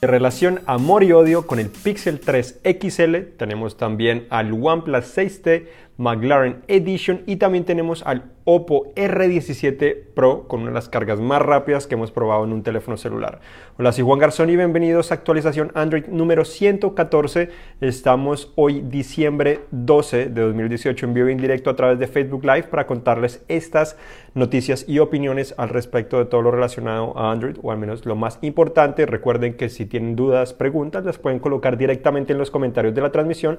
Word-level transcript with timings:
En 0.00 0.10
relación 0.10 0.60
amor 0.66 1.02
y 1.02 1.10
odio 1.10 1.48
con 1.48 1.58
el 1.58 1.70
Pixel 1.70 2.20
3 2.20 2.60
XL, 2.62 3.16
tenemos 3.36 3.76
también 3.76 4.28
al 4.30 4.52
OnePlus 4.52 5.16
6T, 5.16 5.66
McLaren 5.98 6.62
Edition 6.68 7.22
y 7.26 7.36
también 7.36 7.64
tenemos 7.64 8.06
al 8.06 8.30
Oppo 8.44 8.94
R17 8.94 9.96
Pro 10.14 10.46
con 10.46 10.60
una 10.60 10.70
de 10.70 10.74
las 10.74 10.88
cargas 10.88 11.20
más 11.20 11.42
rápidas 11.42 11.88
que 11.88 11.96
hemos 11.96 12.12
probado 12.12 12.44
en 12.44 12.52
un 12.52 12.62
teléfono 12.62 12.96
celular. 12.96 13.40
Hola, 13.76 13.90
soy 13.90 14.04
Juan 14.04 14.20
Garzón 14.20 14.48
y 14.48 14.56
bienvenidos 14.56 15.10
a 15.10 15.14
actualización 15.14 15.72
Android 15.74 16.06
número 16.06 16.44
114. 16.44 17.50
Estamos 17.80 18.52
hoy 18.54 18.80
diciembre 18.80 19.60
12 19.72 20.26
de 20.26 20.40
2018 20.40 21.04
en 21.04 21.14
vivo 21.14 21.28
en 21.28 21.38
directo 21.38 21.68
a 21.68 21.76
través 21.76 21.98
de 21.98 22.06
Facebook 22.06 22.44
Live 22.44 22.68
para 22.70 22.86
contarles 22.86 23.44
estas 23.48 23.98
noticias 24.34 24.84
y 24.88 25.00
opiniones 25.00 25.52
al 25.58 25.68
respecto 25.68 26.18
de 26.18 26.26
todo 26.26 26.42
lo 26.42 26.52
relacionado 26.52 27.18
a 27.18 27.32
Android 27.32 27.56
o 27.60 27.72
al 27.72 27.78
menos 27.78 28.06
lo 28.06 28.14
más 28.14 28.38
importante. 28.42 29.04
Recuerden 29.04 29.56
que 29.56 29.68
si 29.68 29.84
tienen 29.84 30.14
dudas, 30.14 30.54
preguntas, 30.54 31.04
las 31.04 31.18
pueden 31.18 31.40
colocar 31.40 31.76
directamente 31.76 32.32
en 32.32 32.38
los 32.38 32.52
comentarios 32.52 32.94
de 32.94 33.00
la 33.00 33.10
transmisión 33.10 33.58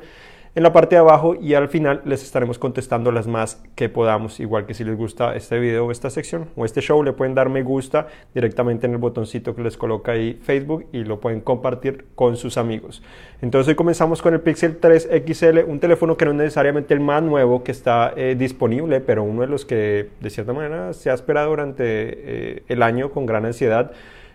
en 0.55 0.63
la 0.63 0.73
parte 0.73 0.95
de 0.95 0.99
abajo 0.99 1.35
y 1.35 1.53
al 1.53 1.69
final 1.69 2.01
les 2.05 2.23
estaremos 2.23 2.57
contestando 2.57 3.11
las 3.11 3.27
más 3.27 3.63
que 3.75 3.89
podamos. 3.89 4.39
Igual 4.39 4.65
que 4.65 4.73
si 4.73 4.83
les 4.83 4.97
gusta 4.97 5.35
este 5.35 5.59
video 5.59 5.85
o 5.85 5.91
esta 5.91 6.09
sección 6.09 6.49
o 6.55 6.65
este 6.65 6.81
show, 6.81 7.03
le 7.03 7.13
pueden 7.13 7.35
dar 7.35 7.49
me 7.49 7.63
gusta 7.63 8.07
directamente 8.33 8.87
en 8.87 8.93
el 8.93 8.97
botoncito 8.97 9.55
que 9.55 9.61
les 9.61 9.77
coloca 9.77 10.13
ahí 10.13 10.39
Facebook 10.41 10.85
y 10.91 11.03
lo 11.03 11.19
pueden 11.19 11.41
compartir 11.41 12.05
con 12.15 12.35
sus 12.37 12.57
amigos. 12.57 13.03
Entonces 13.41 13.69
hoy 13.69 13.75
comenzamos 13.75 14.21
con 14.21 14.33
el 14.33 14.41
Pixel 14.41 14.77
3 14.77 15.09
XL, 15.25 15.59
un 15.67 15.79
teléfono 15.79 16.17
que 16.17 16.25
no 16.25 16.31
es 16.31 16.37
necesariamente 16.37 16.93
el 16.93 16.99
más 16.99 17.23
nuevo 17.23 17.63
que 17.63 17.71
está 17.71 18.13
eh, 18.15 18.35
disponible, 18.37 19.01
pero 19.01 19.23
uno 19.23 19.41
de 19.41 19.47
los 19.47 19.65
que 19.65 20.09
de 20.19 20.29
cierta 20.29 20.53
manera 20.53 20.93
se 20.93 21.09
ha 21.09 21.13
esperado 21.13 21.49
durante 21.49 21.83
eh, 21.85 22.63
el 22.67 22.83
año 22.83 23.11
con 23.11 23.25
gran 23.25 23.45
ansiedad. 23.45 23.91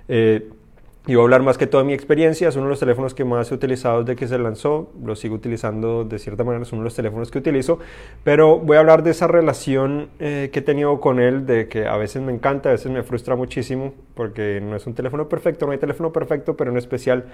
Eh, 0.09 0.49
y 1.07 1.15
voy 1.15 1.21
a 1.21 1.25
hablar 1.25 1.43
más 1.43 1.59
que 1.59 1.67
todo 1.67 1.83
de 1.83 1.87
mi 1.87 1.93
experiencia, 1.93 2.49
es 2.49 2.57
uno 2.57 2.65
de 2.65 2.71
los 2.71 2.81
teléfonos 2.81 3.13
que 3.13 3.27
más 3.27 3.51
he 3.51 3.55
utilizado 3.55 4.03
desde 4.05 4.17
que 4.17 4.27
se 4.27 4.39
lanzó, 4.39 4.91
lo 5.05 5.15
sigo 5.17 5.35
utilizando 5.35 6.05
de 6.05 6.19
cierta 6.19 6.45
manera, 6.45 6.63
es 6.63 6.73
uno 6.73 6.81
de 6.81 6.85
los 6.85 6.95
teléfonos 6.95 7.31
que 7.31 7.39
utilizo, 7.39 7.79
pero 8.23 8.59
voy 8.59 8.79
a 8.79 8.81
hablar 8.81 9.03
de 9.03 9.11
esa 9.11 9.27
relación 9.27 10.09
eh, 10.19 10.49
que 10.51 10.61
he 10.61 10.63
tenido 10.63 11.01
con 11.01 11.21
él, 11.21 11.45
de 11.45 11.69
que 11.69 11.87
a 11.87 11.99
veces 11.99 12.23
me 12.23 12.33
encanta, 12.33 12.71
a 12.71 12.73
veces 12.73 12.91
me 12.91 13.03
frustra 13.03 13.37
muchísimo, 13.37 13.93
porque 14.15 14.63
no 14.63 14.77
es 14.77 14.87
un 14.87 14.95
teléfono 14.95 15.29
perfecto, 15.29 15.67
no 15.67 15.73
hay 15.73 15.79
teléfono 15.79 16.11
perfecto, 16.11 16.57
pero 16.57 16.71
en 16.71 16.79
especial 16.79 17.27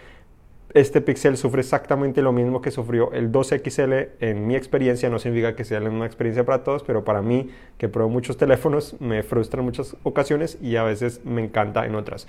este 0.75 1.01
Pixel 1.01 1.37
sufre 1.37 1.61
exactamente 1.61 2.23
lo 2.23 2.33
mismo 2.33 2.61
que 2.61 2.73
sufrió 2.73 3.13
el 3.13 3.31
12XL 3.31 4.09
en 4.19 4.49
mi 4.49 4.57
experiencia, 4.57 5.11
no 5.11 5.21
significa 5.21 5.55
que 5.55 5.65
sea 5.65 5.79
misma 5.79 6.07
experiencia 6.07 6.45
para 6.45 6.65
todos, 6.65 6.83
pero 6.83 7.05
para 7.05 7.23
mí, 7.23 7.51
que 7.79 7.89
pruebo 7.89 8.11
muchos 8.11 8.37
teléfonos, 8.37 8.97
me 9.01 9.23
frustra 9.23 9.61
en 9.61 9.67
muchas 9.67 9.97
ocasiones 10.03 10.59
y 10.61 10.75
a 10.75 10.83
veces 10.83 11.25
me 11.25 11.45
encanta 11.45 11.87
en 11.87 11.95
otras. 11.95 12.27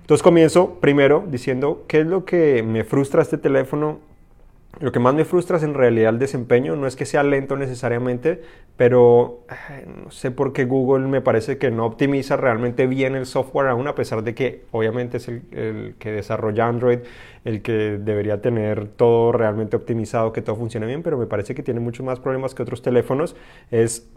Entonces 0.00 0.22
comienzo 0.22 0.78
primero 0.80 1.24
diciendo 1.28 1.84
qué 1.86 2.00
es 2.00 2.06
lo 2.06 2.24
que 2.24 2.62
me 2.62 2.84
frustra 2.84 3.22
este 3.22 3.38
teléfono. 3.38 3.98
Lo 4.78 4.92
que 4.92 5.00
más 5.00 5.14
me 5.14 5.24
frustra 5.24 5.56
es 5.56 5.62
en 5.64 5.74
realidad 5.74 6.12
el 6.14 6.18
desempeño. 6.18 6.76
No 6.76 6.86
es 6.86 6.96
que 6.96 7.04
sea 7.04 7.22
lento 7.22 7.56
necesariamente, 7.56 8.40
pero 8.76 9.40
no 10.04 10.10
sé 10.10 10.30
por 10.30 10.52
qué 10.52 10.64
Google 10.64 11.06
me 11.08 11.20
parece 11.20 11.58
que 11.58 11.70
no 11.70 11.84
optimiza 11.84 12.36
realmente 12.36 12.86
bien 12.86 13.14
el 13.14 13.26
software 13.26 13.68
aún, 13.68 13.88
a 13.88 13.94
pesar 13.94 14.22
de 14.22 14.34
que 14.34 14.62
obviamente 14.70 15.18
es 15.18 15.28
el, 15.28 15.42
el 15.50 15.94
que 15.98 16.12
desarrolla 16.12 16.66
Android, 16.66 17.00
el 17.44 17.62
que 17.62 17.98
debería 17.98 18.40
tener 18.40 18.86
todo 18.88 19.32
realmente 19.32 19.76
optimizado, 19.76 20.32
que 20.32 20.40
todo 20.40 20.56
funcione 20.56 20.86
bien, 20.86 21.02
pero 21.02 21.18
me 21.18 21.26
parece 21.26 21.54
que 21.54 21.62
tiene 21.62 21.80
muchos 21.80 22.06
más 22.06 22.20
problemas 22.20 22.54
que 22.54 22.62
otros 22.62 22.80
teléfonos. 22.80 23.36
Es 23.70 24.08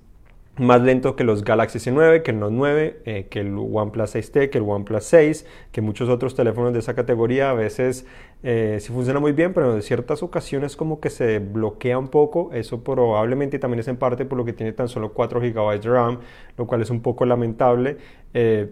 más 0.58 0.82
lento 0.82 1.16
que 1.16 1.24
los 1.24 1.44
Galaxy 1.44 1.80
S9, 1.80 2.22
que 2.22 2.32
el 2.32 2.40
Note 2.40 2.54
9, 2.56 3.02
eh, 3.06 3.28
que 3.30 3.40
el 3.40 3.58
OnePlus 3.58 4.16
6T, 4.16 4.52
que 4.52 4.60
el 4.60 4.64
OnePlus 4.64 5.04
6, 5.04 5.46
que 5.72 5.82
muchos 5.82 6.10
otros 6.10 6.36
teléfonos 6.36 6.74
de 6.74 6.80
esa 6.80 6.94
categoría. 6.94 7.50
A 7.50 7.54
veces 7.54 8.06
eh, 8.44 8.78
sí 8.80 8.94
funciona 8.94 9.20
muy 9.20 9.32
bien, 9.32 9.54
pero 9.54 9.74
en 9.74 9.82
ciertas 9.82 10.22
ocasiones 10.22 10.76
como 10.76 11.00
que 11.00 11.10
se 11.10 11.40
bloquea 11.40 11.98
un 11.98 12.08
poco. 12.08 12.52
Eso 12.54 12.84
probablemente 12.84 13.58
también 13.58 13.80
es 13.80 13.88
en 13.88 13.98
parte 13.98 14.26
por 14.26 14.38
lo 14.38 14.46
que 14.46 14.54
tiene 14.54 14.74
tan 14.74 14.90
solo 14.90 15.14
4 15.14 15.40
GB 15.40 15.82
de 15.82 15.90
RAM, 15.90 16.20
lo 16.58 16.68
cual 16.68 16.82
es 16.84 16.92
un 16.92 17.02
poco 17.02 17.26
lamentable. 17.26 17.98
Eh, 18.36 18.70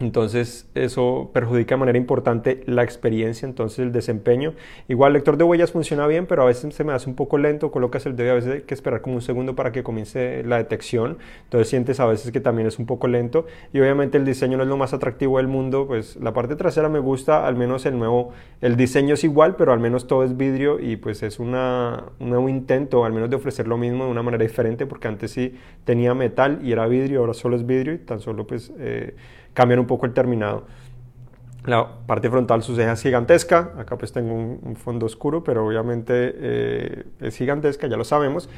entonces 0.00 0.66
eso 0.74 1.30
perjudica 1.34 1.74
de 1.74 1.78
manera 1.78 1.98
importante 1.98 2.62
la 2.66 2.82
experiencia, 2.82 3.46
entonces 3.46 3.80
el 3.80 3.92
desempeño. 3.92 4.54
Igual 4.88 5.10
el 5.10 5.14
lector 5.14 5.36
de 5.36 5.44
huellas 5.44 5.72
funciona 5.72 6.06
bien, 6.06 6.26
pero 6.26 6.42
a 6.42 6.46
veces 6.46 6.74
se 6.74 6.84
me 6.84 6.94
hace 6.94 7.08
un 7.08 7.14
poco 7.14 7.36
lento, 7.36 7.70
colocas 7.70 8.06
el 8.06 8.16
dedo 8.16 8.32
a 8.32 8.34
veces 8.34 8.54
hay 8.54 8.60
que 8.62 8.72
esperar 8.72 9.02
como 9.02 9.16
un 9.16 9.22
segundo 9.22 9.54
para 9.54 9.72
que 9.72 9.82
comience 9.82 10.42
la 10.44 10.56
detección, 10.56 11.18
entonces 11.44 11.68
sientes 11.68 12.00
a 12.00 12.06
veces 12.06 12.32
que 12.32 12.40
también 12.40 12.66
es 12.66 12.78
un 12.78 12.86
poco 12.86 13.08
lento 13.08 13.46
y 13.74 13.80
obviamente 13.80 14.16
el 14.16 14.24
diseño 14.24 14.56
no 14.56 14.62
es 14.62 14.68
lo 14.70 14.78
más 14.78 14.94
atractivo 14.94 15.36
del 15.36 15.48
mundo, 15.48 15.86
pues 15.86 16.16
la 16.16 16.32
parte 16.32 16.56
trasera 16.56 16.88
me 16.88 16.98
gusta, 16.98 17.46
al 17.46 17.56
menos 17.56 17.84
el 17.84 17.98
nuevo, 17.98 18.32
el 18.62 18.76
diseño 18.76 19.14
es 19.14 19.24
igual, 19.24 19.56
pero 19.56 19.72
al 19.72 19.80
menos 19.80 20.06
todo 20.06 20.24
es 20.24 20.34
vidrio 20.34 20.80
y 20.80 20.96
pues 20.96 21.22
es 21.22 21.38
una, 21.38 22.04
un 22.18 22.30
nuevo 22.30 22.48
intento 22.48 23.04
al 23.04 23.12
menos 23.12 23.28
de 23.28 23.36
ofrecer 23.36 23.68
lo 23.68 23.76
mismo 23.76 24.06
de 24.06 24.10
una 24.10 24.22
manera 24.22 24.44
diferente, 24.44 24.86
porque 24.86 25.08
antes 25.08 25.30
sí 25.32 25.54
tenía 25.84 26.14
metal 26.14 26.60
y 26.62 26.72
era 26.72 26.86
vidrio, 26.86 27.20
ahora 27.20 27.34
solo 27.34 27.56
es 27.56 27.66
vidrio 27.66 27.92
y 27.92 27.98
tan 27.98 28.20
solo 28.20 28.46
pues... 28.46 28.72
Eh, 28.78 29.14
cambian 29.54 29.80
un 29.80 29.86
poco 29.86 30.06
el 30.06 30.12
terminado. 30.12 30.64
La 31.64 31.86
parte 32.06 32.30
frontal, 32.30 32.62
su 32.62 32.74
ceja 32.74 32.92
es 32.92 33.02
gigantesca. 33.02 33.72
Acá 33.78 33.98
pues 33.98 34.12
tengo 34.12 34.34
un, 34.34 34.76
fondo 34.76 35.06
oscuro, 35.06 35.44
pero 35.44 35.66
obviamente 35.66 36.12
eh, 36.36 37.04
es 37.20 37.36
gigantesca, 37.36 37.86
ya 37.86 37.96
lo 37.96 38.04
sabemos. 38.04 38.48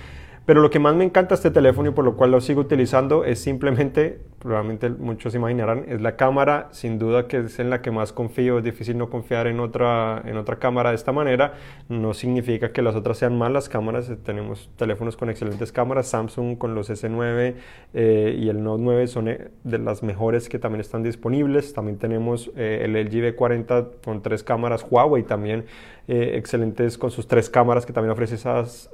Pero 0.46 0.60
lo 0.60 0.70
que 0.70 0.78
más 0.78 0.94
me 0.94 1.04
encanta 1.04 1.34
este 1.34 1.50
teléfono 1.50 1.90
y 1.90 1.92
por 1.92 2.04
lo 2.04 2.16
cual 2.16 2.30
lo 2.30 2.40
sigo 2.40 2.60
utilizando 2.60 3.24
es 3.24 3.40
simplemente, 3.40 4.20
probablemente 4.42 4.90
muchos 4.90 5.34
imaginarán, 5.36 5.84
es 5.86 6.00
la 6.00 6.16
cámara, 6.16 6.68
sin 6.72 6.98
duda 6.98 7.28
que 7.28 7.38
es 7.38 7.60
en 7.60 7.70
la 7.70 7.80
que 7.80 7.92
más 7.92 8.12
confío, 8.12 8.58
es 8.58 8.64
difícil 8.64 8.98
no 8.98 9.08
confiar 9.08 9.46
en 9.46 9.60
otra, 9.60 10.20
en 10.26 10.36
otra 10.36 10.56
cámara 10.56 10.90
de 10.90 10.96
esta 10.96 11.12
manera, 11.12 11.54
no 11.88 12.12
significa 12.12 12.72
que 12.72 12.82
las 12.82 12.96
otras 12.96 13.18
sean 13.18 13.38
malas 13.38 13.68
cámaras, 13.68 14.10
eh, 14.10 14.16
tenemos 14.16 14.68
teléfonos 14.76 15.16
con 15.16 15.30
excelentes 15.30 15.70
cámaras, 15.70 16.08
Samsung 16.08 16.58
con 16.58 16.74
los 16.74 16.90
S9 16.90 17.54
eh, 17.94 18.36
y 18.36 18.48
el 18.48 18.64
Note 18.64 18.82
9 18.82 19.06
son 19.06 19.28
eh, 19.28 19.50
de 19.62 19.78
las 19.78 20.02
mejores 20.02 20.48
que 20.48 20.58
también 20.58 20.80
están 20.80 21.04
disponibles, 21.04 21.72
también 21.72 21.98
tenemos 21.98 22.50
el 22.56 22.94
LG 22.94 23.36
V40 23.36 23.90
con 24.04 24.22
tres 24.22 24.42
cámaras, 24.42 24.84
Huawei 24.90 25.22
también 25.22 25.64
excelentes 26.08 26.98
con 26.98 27.12
sus 27.12 27.28
tres 27.28 27.48
cámaras 27.48 27.86
que 27.86 27.92
también 27.92 28.10
ofrece 28.10 28.34
esas 28.34 28.90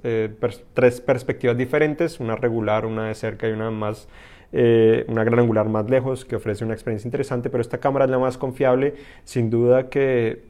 tres 0.74 1.00
perspectivas 1.00 1.56
diferentes, 1.56 2.20
una 2.20 2.36
regular, 2.36 2.84
una 2.84 3.08
de 3.08 3.14
cerca 3.14 3.48
y 3.48 3.52
una 3.52 3.70
más 3.70 4.08
eh, 4.52 5.04
una 5.08 5.24
gran 5.24 5.40
angular 5.40 5.68
más 5.68 5.88
lejos 5.90 6.24
que 6.24 6.36
ofrece 6.36 6.64
una 6.64 6.74
experiencia 6.74 7.06
interesante, 7.06 7.50
pero 7.50 7.60
esta 7.60 7.78
cámara 7.78 8.06
es 8.06 8.10
la 8.10 8.18
más 8.18 8.38
confiable, 8.38 8.94
sin 9.24 9.50
duda 9.50 9.88
que 9.88 10.42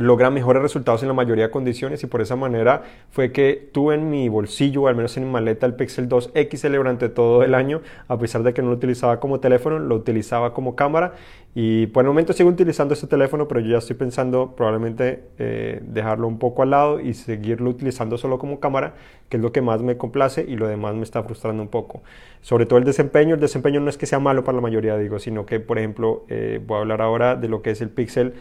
logra 0.00 0.30
mejores 0.30 0.62
resultados 0.62 1.02
en 1.02 1.08
la 1.08 1.14
mayoría 1.14 1.44
de 1.44 1.50
condiciones 1.50 2.02
y 2.02 2.06
por 2.06 2.20
esa 2.20 2.36
manera 2.36 2.82
fue 3.10 3.32
que 3.32 3.68
tuve 3.72 3.94
en 3.94 4.10
mi 4.10 4.28
bolsillo, 4.28 4.88
al 4.88 4.96
menos 4.96 5.16
en 5.16 5.24
mi 5.24 5.30
maleta, 5.30 5.66
el 5.66 5.74
Pixel 5.74 6.08
2 6.08 6.32
XL 6.34 6.74
durante 6.74 7.08
todo 7.08 7.42
el 7.42 7.54
año, 7.54 7.82
a 8.08 8.18
pesar 8.18 8.42
de 8.42 8.54
que 8.54 8.62
no 8.62 8.68
lo 8.68 8.74
utilizaba 8.74 9.20
como 9.20 9.40
teléfono, 9.40 9.78
lo 9.78 9.94
utilizaba 9.94 10.54
como 10.54 10.74
cámara. 10.74 11.12
Y 11.54 11.88
por 11.88 12.04
el 12.04 12.08
momento 12.08 12.32
sigo 12.32 12.48
utilizando 12.48 12.94
este 12.94 13.08
teléfono, 13.08 13.48
pero 13.48 13.60
yo 13.60 13.72
ya 13.72 13.78
estoy 13.78 13.96
pensando 13.96 14.54
probablemente 14.56 15.24
eh, 15.38 15.80
dejarlo 15.82 16.28
un 16.28 16.38
poco 16.38 16.62
al 16.62 16.70
lado 16.70 17.00
y 17.00 17.12
seguirlo 17.12 17.70
utilizando 17.70 18.16
solo 18.18 18.38
como 18.38 18.60
cámara, 18.60 18.94
que 19.28 19.36
es 19.36 19.42
lo 19.42 19.50
que 19.50 19.60
más 19.60 19.82
me 19.82 19.96
complace 19.96 20.44
y 20.46 20.56
lo 20.56 20.68
demás 20.68 20.94
me 20.94 21.02
está 21.02 21.22
frustrando 21.24 21.62
un 21.62 21.68
poco. 21.68 22.02
Sobre 22.40 22.66
todo 22.66 22.78
el 22.78 22.84
desempeño, 22.84 23.34
el 23.34 23.40
desempeño 23.40 23.80
no 23.80 23.90
es 23.90 23.98
que 23.98 24.06
sea 24.06 24.20
malo 24.20 24.44
para 24.44 24.56
la 24.56 24.62
mayoría, 24.62 24.96
digo, 24.96 25.18
sino 25.18 25.44
que 25.44 25.58
por 25.58 25.78
ejemplo 25.78 26.24
eh, 26.28 26.60
voy 26.64 26.76
a 26.76 26.80
hablar 26.80 27.02
ahora 27.02 27.34
de 27.34 27.48
lo 27.48 27.62
que 27.62 27.70
es 27.70 27.80
el 27.80 27.90
Pixel 27.90 28.34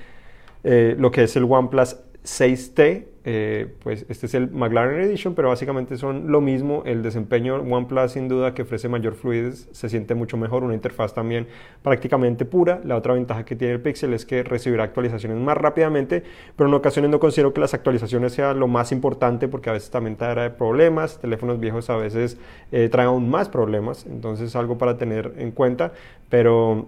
eh, 0.63 0.95
lo 0.97 1.11
que 1.11 1.23
es 1.23 1.35
el 1.35 1.43
OnePlus 1.43 1.97
6T, 2.23 3.05
eh, 3.25 3.75
pues 3.83 4.05
este 4.09 4.25
es 4.25 4.33
el 4.33 4.49
McLaren 4.49 5.01
Edition, 5.01 5.35
pero 5.35 5.49
básicamente 5.49 5.97
son 5.97 6.31
lo 6.31 6.41
mismo. 6.41 6.83
El 6.85 7.03
desempeño 7.03 7.55
OnePlus 7.55 8.13
sin 8.13 8.27
duda 8.27 8.53
que 8.53 8.63
ofrece 8.63 8.89
mayor 8.89 9.15
fluidez, 9.15 9.67
se 9.71 9.89
siente 9.89 10.15
mucho 10.15 10.37
mejor, 10.37 10.63
una 10.63 10.73
interfaz 10.73 11.13
también 11.13 11.47
prácticamente 11.81 12.45
pura. 12.45 12.81
La 12.83 12.95
otra 12.95 13.13
ventaja 13.13 13.45
que 13.45 13.55
tiene 13.55 13.75
el 13.75 13.81
Pixel 13.81 14.13
es 14.13 14.25
que 14.25 14.43
recibirá 14.43 14.83
actualizaciones 14.83 15.37
más 15.37 15.57
rápidamente, 15.57 16.23
pero 16.55 16.69
en 16.69 16.73
ocasiones 16.73 17.11
no 17.11 17.19
considero 17.19 17.53
que 17.53 17.61
las 17.61 17.73
actualizaciones 17.73 18.33
sean 18.33 18.59
lo 18.59 18.67
más 18.67 18.91
importante 18.91 19.47
porque 19.47 19.69
a 19.69 19.73
veces 19.73 19.89
también 19.89 20.15
trae 20.15 20.49
problemas, 20.49 21.19
teléfonos 21.19 21.59
viejos 21.59 21.89
a 21.89 21.97
veces 21.97 22.37
eh, 22.71 22.89
traen 22.89 23.09
aún 23.09 23.29
más 23.29 23.49
problemas, 23.49 24.05
entonces 24.05 24.47
es 24.47 24.55
algo 24.55 24.77
para 24.77 24.97
tener 24.97 25.33
en 25.37 25.51
cuenta, 25.51 25.93
pero 26.29 26.87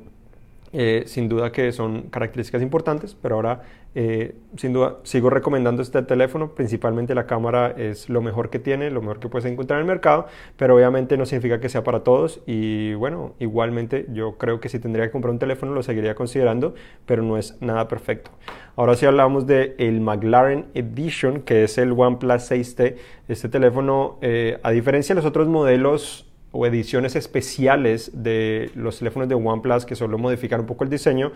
eh, 0.73 1.03
sin 1.05 1.27
duda 1.27 1.51
que 1.51 1.71
son 1.71 2.03
características 2.03 2.61
importantes, 2.61 3.15
pero 3.21 3.35
ahora 3.35 3.61
eh, 3.93 4.35
sin 4.55 4.71
duda 4.71 4.99
sigo 5.03 5.29
recomendando 5.29 5.81
este 5.81 6.01
teléfono, 6.03 6.55
principalmente 6.55 7.13
la 7.13 7.25
cámara 7.25 7.73
es 7.75 8.07
lo 8.09 8.21
mejor 8.21 8.49
que 8.49 8.57
tiene, 8.57 8.89
lo 8.89 9.01
mejor 9.01 9.19
que 9.19 9.27
puedes 9.27 9.51
encontrar 9.51 9.79
en 9.79 9.85
el 9.85 9.87
mercado, 9.87 10.27
pero 10.55 10.75
obviamente 10.75 11.17
no 11.17 11.25
significa 11.25 11.59
que 11.59 11.67
sea 11.67 11.83
para 11.83 12.03
todos 12.03 12.41
y 12.45 12.93
bueno, 12.93 13.33
igualmente 13.39 14.05
yo 14.13 14.37
creo 14.37 14.61
que 14.61 14.69
si 14.69 14.79
tendría 14.79 15.05
que 15.05 15.11
comprar 15.11 15.31
un 15.31 15.39
teléfono 15.39 15.73
lo 15.73 15.83
seguiría 15.83 16.15
considerando, 16.15 16.73
pero 17.05 17.21
no 17.21 17.37
es 17.37 17.61
nada 17.61 17.89
perfecto. 17.89 18.31
Ahora 18.77 18.95
sí 18.95 19.05
hablamos 19.05 19.45
de 19.47 19.75
el 19.77 19.99
McLaren 19.99 20.67
Edition, 20.73 21.41
que 21.41 21.65
es 21.65 21.77
el 21.77 21.91
OnePlus 21.91 22.49
6T. 22.49 22.95
Este 23.27 23.49
teléfono, 23.49 24.17
eh, 24.21 24.57
a 24.63 24.71
diferencia 24.71 25.13
de 25.13 25.21
los 25.21 25.27
otros 25.27 25.47
modelos 25.49 26.30
o 26.51 26.65
ediciones 26.65 27.15
especiales 27.15 28.11
de 28.13 28.71
los 28.75 28.99
teléfonos 28.99 29.29
de 29.29 29.35
OnePlus 29.35 29.85
que 29.85 29.95
solo 29.95 30.17
modifican 30.17 30.61
un 30.61 30.65
poco 30.65 30.83
el 30.83 30.89
diseño, 30.89 31.31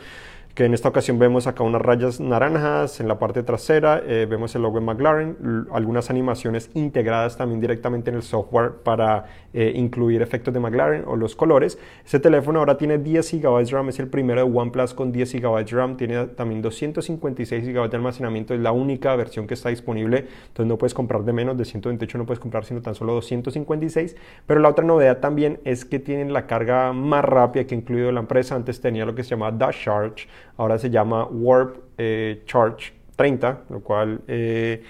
que 0.56 0.64
en 0.64 0.74
esta 0.74 0.88
ocasión 0.88 1.20
vemos 1.20 1.48
acá 1.48 1.64
unas 1.64 1.82
rayas 1.82 2.22
naranjas 2.22 3.02
en 3.02 3.10
la 3.10 3.20
parte 3.20 3.44
trasera, 3.44 4.02
eh, 4.08 4.26
vemos 4.28 4.56
el 4.56 4.62
logo 4.62 4.80
de 4.80 4.86
McLaren, 4.86 5.68
algunas 5.74 6.10
animaciones 6.10 6.72
integradas 6.74 7.36
también 7.36 7.60
directamente 7.60 8.10
en 8.10 8.16
el 8.16 8.24
software 8.24 8.72
para 8.84 9.26
eh, 9.54 9.74
incluir 9.76 10.22
efectos 10.22 10.54
de 10.54 10.62
McLaren 10.62 11.04
o 11.08 11.18
los 11.18 11.36
colores. 11.36 11.78
Este 12.06 12.22
teléfono 12.22 12.60
ahora 12.60 12.78
tiene 12.78 12.98
10 12.98 13.42
GB 13.42 13.66
de 13.66 13.72
RAM, 13.72 13.90
es 13.90 14.00
el 14.00 14.08
primero 14.08 14.46
de 14.46 14.58
OnePlus 14.58 14.94
con 14.94 15.12
10 15.12 15.34
GB 15.34 15.66
de 15.66 15.76
RAM, 15.76 15.98
tiene 15.98 16.26
también 16.28 16.62
256 16.62 17.68
GB 17.68 17.90
de 17.90 17.98
almacenamiento, 17.98 18.54
es 18.54 18.62
la 18.62 18.72
única 18.72 19.14
versión 19.18 19.48
que 19.48 19.56
está 19.56 19.68
disponible, 19.68 20.20
entonces 20.48 20.68
no 20.68 20.78
puedes 20.78 20.94
comprar 20.94 21.26
de 21.26 21.34
menos, 21.34 21.58
de 21.58 21.66
128 21.66 22.18
no 22.18 22.26
puedes 22.26 22.40
comprar 22.40 22.64
sino 22.64 22.82
tan 22.82 22.96
solo 22.96 23.14
256, 23.16 24.16
pero 24.48 24.62
la 24.62 24.70
otra 24.70 24.86
novedad 24.86 25.20
también 25.20 25.60
es 25.66 25.84
que 25.84 26.00
tienen 26.00 26.32
la 26.32 26.48
carga 26.48 26.94
más 26.94 27.26
rápida 27.26 27.66
que 27.66 27.76
ha 27.76 27.78
incluido 27.78 28.10
la 28.14 28.22
empresa, 28.22 28.56
antes 28.56 28.80
tenía 28.80 29.06
lo 29.06 29.14
que 29.16 29.24
se 29.24 29.32
llama 29.32 29.52
Dash 29.52 29.84
Charge, 29.84 30.28
ahora 30.58 30.78
se 30.78 30.90
llama 30.90 31.26
Warp 31.26 31.78
eh, 31.98 32.44
Charge 32.46 32.94
30, 33.16 33.62
lo 33.70 33.80
cual 33.82 34.22
eh, 34.28 34.84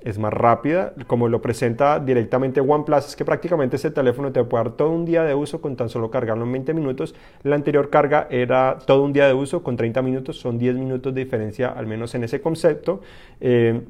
es 0.00 0.18
más 0.18 0.32
rápida. 0.32 0.94
Como 1.06 1.28
lo 1.28 1.42
presenta 1.42 1.98
directamente 1.98 2.60
OnePlus, 2.60 3.08
es 3.08 3.16
que 3.16 3.24
prácticamente 3.24 3.76
ese 3.76 3.90
teléfono 3.90 4.32
te 4.32 4.42
puede 4.44 4.64
dar 4.64 4.72
todo 4.74 4.90
un 4.90 5.04
día 5.04 5.24
de 5.24 5.34
uso 5.34 5.60
con 5.60 5.76
tan 5.76 5.88
solo 5.88 6.10
cargarlo 6.10 6.44
en 6.44 6.52
20 6.52 6.74
minutos. 6.74 7.14
La 7.42 7.56
anterior 7.56 7.90
carga 7.90 8.26
era 8.30 8.78
todo 8.86 9.02
un 9.02 9.12
día 9.12 9.26
de 9.26 9.34
uso 9.34 9.62
con 9.62 9.76
30 9.76 10.02
minutos, 10.02 10.38
son 10.38 10.58
10 10.58 10.76
minutos 10.76 11.14
de 11.14 11.24
diferencia 11.24 11.68
al 11.68 11.86
menos 11.86 12.14
en 12.14 12.24
ese 12.24 12.40
concepto. 12.40 13.00
Eh, 13.40 13.80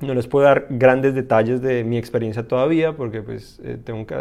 no 0.00 0.14
les 0.14 0.26
puedo 0.26 0.46
dar 0.46 0.66
grandes 0.70 1.14
detalles 1.14 1.62
de 1.62 1.84
mi 1.84 1.96
experiencia 1.96 2.48
todavía 2.48 2.96
porque 2.96 3.22
pues 3.22 3.62
tengo 3.84 4.04
que 4.04 4.16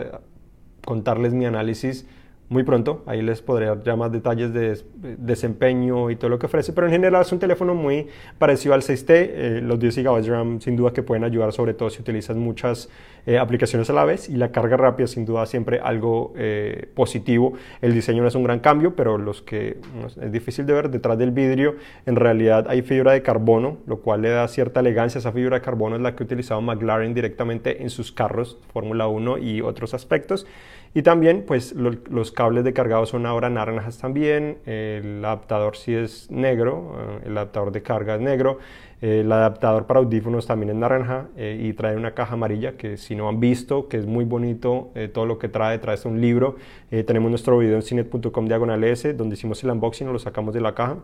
contarles 0.86 1.33
mi 1.33 1.45
análisis 1.45 2.06
muy 2.51 2.63
pronto. 2.63 3.01
Ahí 3.06 3.21
les 3.21 3.42
podré 3.42 3.68
dar 3.68 3.81
ya 3.81 3.95
más 3.95 4.12
detalles 4.12 4.53
de 4.53 4.77
desempeño 5.18 6.09
y 6.09 6.18
todo 6.18 6.30
lo 6.30 6.38
que 6.38 6.48
ofrece, 6.48 6.74
pero 6.74 6.86
en 6.86 6.92
general 6.92 7.21
es 7.21 7.31
un 7.31 7.39
teléfono 7.39 7.74
muy 7.74 8.07
parecido 8.38 8.74
al 8.74 8.81
6T. 8.81 9.06
Eh, 9.09 9.62
los 9.63 9.80
10 9.80 10.00
GB 10.00 10.21
de 10.21 10.30
RAM 10.30 10.59
sin 10.59 10.75
duda 10.75 10.92
que 10.92 11.01
pueden 11.01 11.24
ayudar, 11.24 11.53
sobre 11.53 11.74
todo 11.74 11.89
si 11.89 12.01
utilizas 12.01 12.36
muchas 12.36 12.89
eh, 13.25 13.38
aplicaciones 13.38 13.89
a 13.89 13.94
la 13.94 14.03
vez 14.03 14.27
y 14.27 14.36
la 14.36 14.51
carga 14.51 14.75
rápida 14.75 15.07
sin 15.07 15.25
duda 15.25 15.45
siempre 15.45 15.80
algo 15.80 16.33
eh, 16.36 16.89
positivo. 16.94 17.53
El 17.81 17.94
diseño 17.94 18.21
no 18.21 18.27
es 18.27 18.36
un 18.36 18.44
gran 18.44 18.59
cambio, 18.59 18.97
pero 18.97 19.18
los 19.18 19.42
que 19.42 19.77
es 20.21 20.31
difícil 20.33 20.65
de 20.65 20.74
ver 20.74 20.89
detrás 20.89 21.18
del 21.18 21.31
vidrio 21.31 21.77
en 22.06 22.18
realidad 22.18 22.65
hay 22.68 22.81
fibra 22.81 23.13
de 23.13 23.21
carbono, 23.21 23.77
lo 23.88 24.01
cual 24.01 24.24
le 24.24 24.30
da 24.30 24.45
cierta 24.50 24.81
elegancia. 24.81 25.19
Esa 25.19 25.31
fibra 25.31 25.59
de 25.59 25.62
carbono 25.62 25.95
es 25.95 26.01
la 26.01 26.18
que 26.18 26.24
ha 26.24 26.25
utilizado 26.25 26.59
McLaren 26.59 27.13
directamente 27.13 27.81
en 27.81 27.89
sus 27.89 28.12
carros 28.12 28.57
Fórmula 28.74 29.07
1 29.07 29.38
y 29.38 29.62
otros 29.62 29.94
aspectos. 29.94 30.45
Y 30.93 31.03
también, 31.03 31.45
pues 31.47 31.73
los 31.73 32.31
cables 32.33 32.65
de 32.65 32.73
cargado 32.73 33.05
son 33.05 33.25
ahora 33.25 33.49
naranjas 33.49 33.97
también. 33.97 34.57
El 34.65 35.23
adaptador 35.23 35.77
sí 35.77 35.93
es 35.93 36.29
negro, 36.29 36.97
eh, 36.99 37.27
el 37.27 37.38
adaptador 37.38 37.71
de 37.71 37.81
carga 37.81 38.15
es 38.15 38.21
negro. 38.21 38.57
El 38.99 39.31
adaptador 39.31 39.88
para 39.88 40.01
audífonos 40.01 40.45
también 40.45 40.71
es 40.71 40.75
naranja 40.75 41.29
eh, 41.38 41.57
y 41.59 41.73
trae 41.73 41.95
una 41.95 42.13
caja 42.13 42.33
amarilla 42.33 42.73
que 42.73 42.97
si 42.97 43.15
no 43.15 43.29
han 43.29 43.39
visto, 43.39 43.88
que 43.88 43.97
es 43.97 44.05
muy 44.05 44.25
bonito 44.25 44.91
eh, 44.93 45.07
todo 45.07 45.25
lo 45.25 45.39
que 45.39 45.47
trae, 45.47 45.79
trae 45.79 45.97
un 46.05 46.19
libro. 46.19 46.57
tenemos 46.89 47.29
nuestro 47.29 47.57
video 47.57 47.77
en 47.77 47.83
cinet.com 47.83 48.45
diagonal 48.45 48.83
S 48.83 49.13
donde 49.13 49.35
hicimos 49.35 49.63
el 49.63 49.71
unboxing, 49.71 50.11
lo 50.11 50.19
sacamos 50.19 50.53
de 50.53 50.61
la 50.61 50.75
caja 50.75 50.97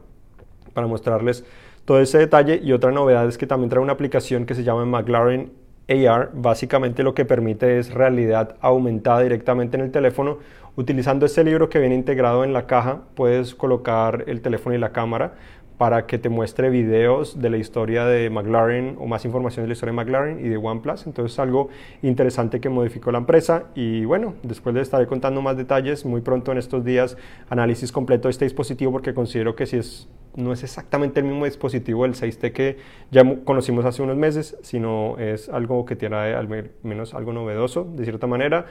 para 0.74 0.86
mostrarles 0.86 1.45
todo 1.86 2.01
ese 2.01 2.18
detalle. 2.18 2.60
Y 2.62 2.74
otra 2.74 2.92
novedad 2.92 3.25
es 3.28 3.38
que 3.38 3.48
también 3.48 3.69
trae 3.69 3.81
una 3.81 3.94
aplicación 3.94 4.45
que 4.45 4.54
se 4.54 4.63
llama 4.63 4.86
McLaren 4.86 5.51
AR 5.89 6.31
básicamente 6.34 7.04
lo 7.04 7.13
que 7.13 7.25
permite 7.25 7.80
es 7.80 7.94
realidad 7.94 8.56
aumentada 8.60 9.22
directamente 9.22 9.78
en 9.78 9.84
el 9.84 9.92
teléfono. 9.92 10.39
Utilizando 10.75 11.25
este 11.25 11.44
libro 11.44 11.69
que 11.69 11.80
viene 11.80 11.95
integrado 11.95 12.44
en 12.44 12.54
la 12.54 12.68
caja, 12.68 13.01
puedes 13.16 13.56
colocar 13.56 14.25
el 14.28 14.42
teléfono 14.42 14.75
y 14.75 14.80
la 14.80 14.92
cámara 14.92 15.34
para 15.78 16.08
que 16.08 16.18
te 16.18 16.30
muestre 16.30 16.70
videos 16.70 17.40
de 17.40 17.50
la 17.50 17.58
historia 17.58 18.06
de 18.06 18.30
McLaren 18.30 18.96
o 19.00 19.06
más 19.06 19.26
información 19.26 19.64
de 19.64 19.68
la 19.68 19.74
historia 19.74 19.92
de 19.94 19.98
McLaren 19.98 20.46
y 20.46 20.50
de 20.50 20.58
OnePlus. 20.58 21.06
Entonces 21.06 21.34
es 21.34 21.40
algo 21.40 21.70
interesante 22.02 22.60
que 22.60 22.70
modificó 22.70 23.12
la 23.12 23.20
empresa 23.20 23.66
y 23.76 24.06
bueno, 24.06 24.34
después 24.44 24.74
de 24.74 24.82
estaré 24.82 25.06
contando 25.06 25.42
más 25.42 25.56
detalles 25.56 26.06
muy 26.06 26.22
pronto 26.22 26.52
en 26.52 26.58
estos 26.58 26.84
días, 26.84 27.18
análisis 27.50 27.92
completo 27.92 28.28
de 28.28 28.32
este 28.32 28.46
dispositivo 28.46 28.92
porque 28.92 29.14
considero 29.14 29.56
que 29.56 29.66
si 29.66 29.78
es 29.78 30.10
no 30.36 30.54
es 30.54 30.64
exactamente 30.64 31.20
el 31.20 31.26
mismo 31.26 31.46
dispositivo 31.46 32.04
del 32.04 32.14
6T 32.14 32.54
que 32.54 32.78
ya 33.10 33.24
conocimos 33.44 33.84
hace 33.86 34.04
unos 34.04 34.18
meses, 34.18 34.56
sino 34.62 35.18
es 35.18 35.50
algo 35.50 35.84
que 35.86 35.96
tiene 35.96 36.16
al 36.16 36.48
menos 36.84 37.16
algo 37.16 37.34
novedoso 37.34 37.92
de 37.96 38.04
cierta 38.04 38.28
manera. 38.28 38.68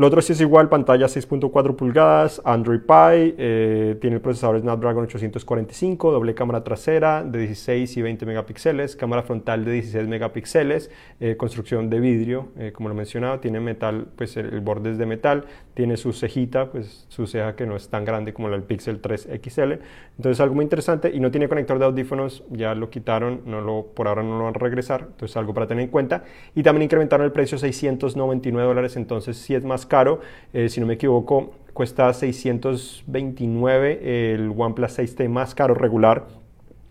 Lo 0.00 0.06
otro 0.06 0.22
sí 0.22 0.32
es 0.32 0.40
igual, 0.40 0.70
pantalla 0.70 1.08
6.4 1.08 1.76
pulgadas, 1.76 2.40
Android 2.46 2.80
Pie, 2.80 3.34
eh, 3.36 3.98
tiene 4.00 4.16
el 4.16 4.22
procesador 4.22 4.58
Snapdragon 4.58 5.04
845, 5.04 6.10
doble 6.10 6.34
cámara 6.34 6.64
trasera 6.64 7.22
de 7.22 7.40
16 7.40 7.98
y 7.98 8.00
20 8.00 8.24
megapíxeles, 8.24 8.96
cámara 8.96 9.22
frontal 9.24 9.62
de 9.62 9.72
16 9.72 10.08
megapíxeles, 10.08 10.90
eh, 11.20 11.36
construcción 11.36 11.90
de 11.90 12.00
vidrio, 12.00 12.48
eh, 12.56 12.72
como 12.72 12.88
lo 12.88 12.94
mencionaba, 12.94 13.42
tiene 13.42 13.60
metal, 13.60 14.06
pues 14.16 14.38
el, 14.38 14.60
borde 14.60 14.92
es 14.92 14.96
de 14.96 15.04
metal, 15.04 15.44
tiene 15.74 15.98
su 15.98 16.14
cejita, 16.14 16.70
pues 16.70 17.04
su 17.10 17.26
ceja 17.26 17.54
que 17.54 17.66
no 17.66 17.76
es 17.76 17.90
tan 17.90 18.06
grande 18.06 18.32
como 18.32 18.48
la 18.48 18.56
del 18.56 18.64
Pixel 18.64 19.02
3 19.02 19.28
XL, 19.44 19.72
entonces 20.16 20.40
algo 20.40 20.54
muy 20.54 20.62
interesante 20.62 21.10
y 21.14 21.20
no 21.20 21.30
tiene 21.30 21.46
conector 21.46 21.78
de 21.78 21.84
audífonos, 21.84 22.42
ya 22.48 22.74
lo 22.74 22.88
quitaron, 22.88 23.42
no 23.44 23.60
lo, 23.60 23.88
por 23.94 24.08
ahora 24.08 24.22
no 24.22 24.38
lo 24.38 24.44
van 24.44 24.56
a 24.56 24.58
regresar, 24.58 25.08
entonces 25.10 25.36
algo 25.36 25.52
para 25.52 25.66
tener 25.66 25.84
en 25.84 25.90
cuenta. 25.90 26.24
Y 26.54 26.62
también 26.62 26.84
incrementaron 26.84 27.26
el 27.26 27.32
precio 27.32 27.56
a 27.56 27.58
699 27.58 28.66
dólares, 28.66 28.96
entonces 28.96 29.36
si 29.36 29.54
es 29.54 29.62
más 29.62 29.89
caro, 29.90 30.20
eh, 30.54 30.70
si 30.70 30.80
no 30.80 30.86
me 30.86 30.94
equivoco, 30.94 31.50
cuesta 31.74 32.10
629 32.14 34.32
el 34.32 34.54
OnePlus 34.56 34.98
6T 34.98 35.28
más 35.28 35.54
caro 35.54 35.74
regular 35.74 36.28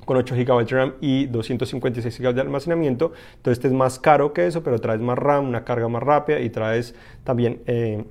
con 0.05 0.17
8 0.17 0.35
GB 0.35 0.65
de 0.65 0.75
RAM 0.75 0.93
y 1.01 1.25
256 1.27 2.19
GB 2.19 2.33
de 2.33 2.41
almacenamiento. 2.41 3.13
Entonces 3.37 3.57
este 3.57 3.69
es 3.69 3.73
más 3.73 3.99
caro 3.99 4.33
que 4.33 4.47
eso, 4.47 4.63
pero 4.63 4.79
traes 4.79 5.01
más 5.01 5.17
RAM, 5.17 5.47
una 5.47 5.63
carga 5.63 5.87
más 5.87 6.03
rápida 6.03 6.39
y 6.39 6.51
traes 6.51 6.93
también... 7.23 7.61
Eh, 7.65 8.03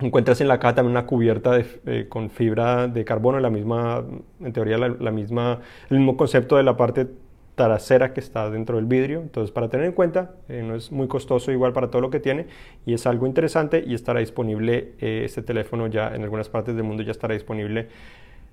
encuentras 0.00 0.42
en 0.42 0.48
la 0.48 0.58
caja 0.58 0.74
también 0.74 0.90
una 0.90 1.06
cubierta 1.06 1.58
eh, 1.58 2.06
con 2.08 2.28
fibra 2.28 2.86
de 2.86 3.02
carbono, 3.04 3.40
la 3.40 3.48
misma, 3.48 4.04
en 4.40 4.52
teoría 4.52 4.76
la 4.76 5.10
misma, 5.10 5.60
el 5.88 5.96
mismo 5.96 6.18
concepto 6.18 6.58
de 6.58 6.64
la 6.64 6.76
parte 6.76 7.06
trasera 7.56 8.12
que 8.12 8.20
está 8.20 8.48
dentro 8.50 8.76
del 8.76 8.84
vidrio. 8.84 9.20
Entonces, 9.20 9.50
para 9.50 9.68
tener 9.68 9.86
en 9.86 9.92
cuenta, 9.92 10.32
eh, 10.48 10.62
no 10.62 10.76
es 10.76 10.92
muy 10.92 11.08
costoso 11.08 11.50
igual 11.50 11.72
para 11.72 11.90
todo 11.90 12.02
lo 12.02 12.10
que 12.10 12.20
tiene 12.20 12.46
y 12.84 12.94
es 12.94 13.06
algo 13.06 13.26
interesante 13.26 13.82
y 13.84 13.94
estará 13.94 14.20
disponible 14.20 14.92
eh, 15.00 15.22
este 15.24 15.42
teléfono 15.42 15.88
ya 15.88 16.14
en 16.14 16.22
algunas 16.22 16.48
partes 16.48 16.76
del 16.76 16.84
mundo 16.84 17.02
ya 17.02 17.10
estará 17.10 17.34
disponible 17.34 17.88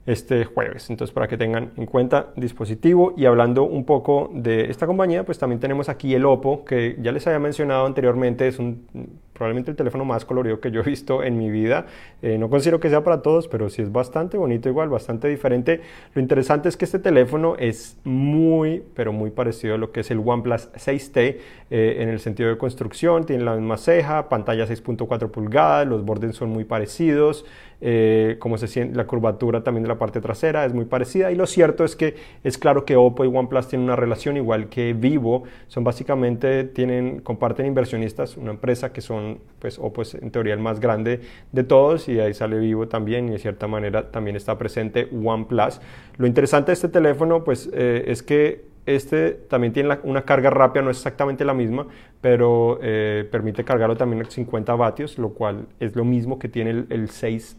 este 0.05 0.45
jueves. 0.45 0.89
Entonces, 0.89 1.13
para 1.13 1.27
que 1.27 1.37
tengan 1.37 1.71
en 1.77 1.85
cuenta 1.85 2.31
dispositivo 2.35 3.13
y 3.17 3.25
hablando 3.25 3.63
un 3.63 3.85
poco 3.85 4.31
de 4.33 4.71
esta 4.71 4.87
compañía, 4.87 5.25
pues 5.25 5.37
también 5.37 5.59
tenemos 5.59 5.89
aquí 5.89 6.13
el 6.15 6.25
Oppo, 6.25 6.65
que 6.65 6.97
ya 6.99 7.11
les 7.11 7.27
había 7.27 7.39
mencionado 7.39 7.85
anteriormente, 7.85 8.47
es 8.47 8.57
un 8.57 8.87
probablemente 9.33 9.71
el 9.71 9.77
teléfono 9.77 10.05
más 10.05 10.25
colorido 10.25 10.59
que 10.59 10.71
yo 10.71 10.81
he 10.81 10.83
visto 10.83 11.23
en 11.23 11.37
mi 11.37 11.49
vida. 11.49 11.85
Eh, 12.21 12.37
no 12.37 12.49
considero 12.49 12.79
que 12.79 12.89
sea 12.89 13.03
para 13.03 13.21
todos, 13.21 13.47
pero 13.47 13.69
sí 13.69 13.81
es 13.81 13.91
bastante 13.91 14.37
bonito 14.37 14.69
igual, 14.69 14.89
bastante 14.89 15.27
diferente. 15.27 15.81
Lo 16.13 16.21
interesante 16.21 16.69
es 16.69 16.77
que 16.77 16.85
este 16.85 16.99
teléfono 16.99 17.55
es 17.57 17.97
muy, 18.03 18.83
pero 18.95 19.11
muy 19.11 19.31
parecido 19.31 19.75
a 19.75 19.77
lo 19.77 19.91
que 19.91 20.01
es 20.01 20.11
el 20.11 20.19
OnePlus 20.19 20.71
6T 20.73 21.37
eh, 21.71 21.97
en 21.99 22.09
el 22.09 22.19
sentido 22.19 22.49
de 22.49 22.57
construcción. 22.57 23.25
Tiene 23.25 23.43
la 23.43 23.55
misma 23.55 23.77
ceja, 23.77 24.29
pantalla 24.29 24.65
6.4 24.65 25.29
pulgadas, 25.29 25.87
los 25.87 26.05
bordes 26.05 26.35
son 26.35 26.49
muy 26.49 26.63
parecidos. 26.63 27.45
Eh, 27.85 28.37
como 28.39 28.57
se 28.57 28.69
siente 28.69 28.95
la 28.95 29.05
curvatura 29.05 29.61
también 29.61 29.83
de 29.83 29.89
la 29.89 29.97
parte 29.97 30.21
trasera 30.21 30.63
es 30.63 30.73
muy 30.73 30.85
parecida 30.85 31.33
y 31.33 31.35
lo 31.35 31.45
cierto 31.45 31.83
es 31.83 31.97
que 31.97 32.15
es 32.41 32.57
claro 32.57 32.85
que 32.85 32.95
Oppo 32.95 33.25
y 33.25 33.27
OnePlus 33.27 33.67
tienen 33.67 33.83
una 33.83 33.97
relación 33.97 34.37
igual 34.37 34.69
que 34.69 34.93
Vivo, 34.93 35.43
son 35.67 35.83
básicamente 35.83 36.63
tienen 36.63 37.19
comparten 37.19 37.65
inversionistas, 37.65 38.37
una 38.37 38.51
empresa 38.51 38.93
que 38.93 39.01
son 39.01 39.22
pues 39.59 39.79
Oppo 39.79 40.01
es 40.01 40.15
en 40.15 40.31
teoría 40.31 40.53
el 40.53 40.59
más 40.59 40.79
grande 40.79 41.21
de 41.51 41.63
todos 41.63 42.09
y 42.09 42.19
ahí 42.19 42.33
sale 42.33 42.59
Vivo 42.59 42.87
también 42.87 43.29
y 43.29 43.31
de 43.31 43.39
cierta 43.39 43.67
manera 43.67 44.11
también 44.11 44.35
está 44.35 44.57
presente 44.57 45.07
OnePlus. 45.11 45.79
Lo 46.17 46.27
interesante 46.27 46.71
de 46.71 46.73
este 46.73 46.89
teléfono 46.89 47.43
pues 47.43 47.69
eh, 47.73 48.03
es 48.07 48.23
que 48.23 48.65
este 48.85 49.31
también 49.31 49.71
tiene 49.71 49.97
una 50.03 50.23
carga 50.23 50.49
rápida, 50.49 50.83
no 50.83 50.89
es 50.89 50.97
exactamente 50.97 51.45
la 51.45 51.53
misma, 51.53 51.87
pero 52.19 52.79
eh, 52.81 53.27
permite 53.31 53.63
cargarlo 53.63 53.95
también 53.95 54.21
a 54.21 54.29
50 54.29 54.75
vatios, 54.75 55.17
lo 55.17 55.29
cual 55.29 55.67
es 55.79 55.95
lo 55.95 56.03
mismo 56.03 56.37
que 56.37 56.49
tiene 56.49 56.71
el, 56.71 56.87
el 56.89 57.09
6 57.09 57.57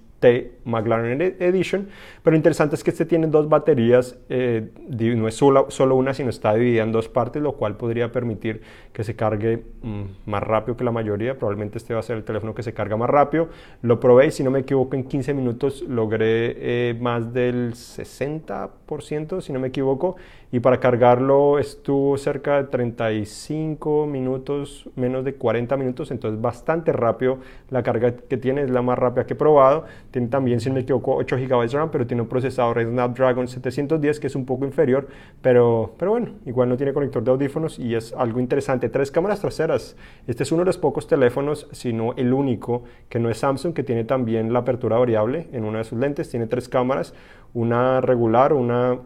McLaren 0.65 1.21
Edition, 1.39 1.89
pero 2.23 2.37
interesante 2.37 2.75
es 2.75 2.85
que 2.85 2.91
este 2.91 3.05
tiene 3.05 3.27
dos 3.27 3.49
baterías, 3.49 4.19
eh, 4.29 4.71
no 4.89 5.29
es 5.29 5.35
solo, 5.35 5.67
solo, 5.71 5.97
una, 5.97 6.15
sino 6.15 6.31
está 6.31 6.55
dividida 6.55 6.83
en 6.83 6.93
dos 6.93 7.09
partes, 7.09 7.43
lo 7.43 7.53
cual 7.53 7.77
podría 7.77 8.13
permitir 8.13 8.63
que 8.93 9.05
se 9.05 9.17
cargue 9.17 9.63
mm, 9.83 10.03
más 10.27 10.43
rápido 10.43 10.77
que 10.77 10.85
la 10.85 10.93
mayoría, 10.93 11.39
probablemente 11.39 11.79
este 11.79 11.95
va 11.95 12.01
a 12.01 12.03
ser 12.03 12.17
el 12.17 12.25
teléfono 12.25 12.55
que 12.55 12.63
se 12.63 12.73
carga 12.73 12.97
más 12.97 13.11
rápido, 13.11 13.49
lo 13.83 14.01
probé 14.01 14.27
y 14.27 14.31
si 14.31 14.43
no 14.43 14.51
me 14.51 14.61
equivoco 14.61 14.97
en 14.97 15.05
15 15.05 15.35
minutos 15.35 15.83
logré 15.83 16.57
eh, 16.59 16.97
más 16.99 17.33
del 17.33 17.75
60%, 17.75 19.41
si 19.41 19.53
no 19.53 19.61
me 19.61 19.69
equivoco, 19.69 20.17
y 20.55 20.61
para 20.61 20.79
cargarlo 20.79 21.59
estuvo 21.59 22.17
cerca 22.17 22.63
de 22.63 22.69
35 22.69 24.07
minutos, 24.07 24.89
menos 24.95 25.25
de 25.25 25.35
40 25.35 25.77
minutos, 25.77 26.13
entonces 26.13 26.41
bastante 26.41 26.93
rápido 26.93 27.39
la 27.71 27.83
carga 27.83 28.15
que 28.15 28.37
tiene, 28.37 28.63
es 28.63 28.71
la 28.71 28.81
más 28.81 28.97
rápida 28.97 29.27
que 29.27 29.33
he 29.33 29.37
probado 29.37 29.87
tiene 30.13 30.29
también, 30.29 30.61
si 30.61 30.69
no 30.69 30.77
me 30.77 30.83
equivoco, 30.83 31.17
8 31.17 31.39
GB 31.39 31.61
de 31.61 31.77
RAM, 31.77 31.91
pero 31.91 32.07
tiene 32.07 32.23
un 32.23 32.29
procesador 32.29 32.81
Snapdragon 32.81 33.49
710 33.49 34.21
que 34.21 34.29
es 34.29 34.37
un 34.37 34.47
poco 34.47 34.65
inferior, 34.65 35.09
pero, 35.43 35.93
pero 35.99 36.13
bueno, 36.13 36.29
igual 36.47 36.69
no 36.69 36.77
tiene 36.77 36.93
conector 36.93 37.25
de 37.25 37.33
audífonos 37.33 37.81
y 37.81 37.97
es 37.97 38.13
algo 38.13 38.39
interesante. 38.39 38.89
Tres 38.89 39.11
cámaras 39.11 39.41
traseras. 39.41 39.97
Este 40.29 40.45
es 40.45 40.53
uno 40.53 40.61
de 40.61 40.67
los 40.67 40.79
pocos 40.79 41.09
teléfonos, 41.09 41.67
si 41.73 41.93
no 41.93 42.13
el 42.13 42.33
único, 42.33 42.85
que 43.09 43.19
no 43.19 43.29
es 43.29 43.39
Samsung, 43.39 43.75
que 43.75 43.83
tiene 43.83 44.05
también 44.05 44.53
la 44.53 44.61
apertura 44.61 44.99
variable 44.99 45.49
en 45.51 45.65
una 45.65 45.79
de 45.79 45.85
sus 45.85 45.99
lentes. 45.99 46.31
Tiene 46.31 46.47
tres 46.47 46.69
cámaras, 46.69 47.13
una 47.55 48.01
regular, 48.01 48.53
una 48.53 49.01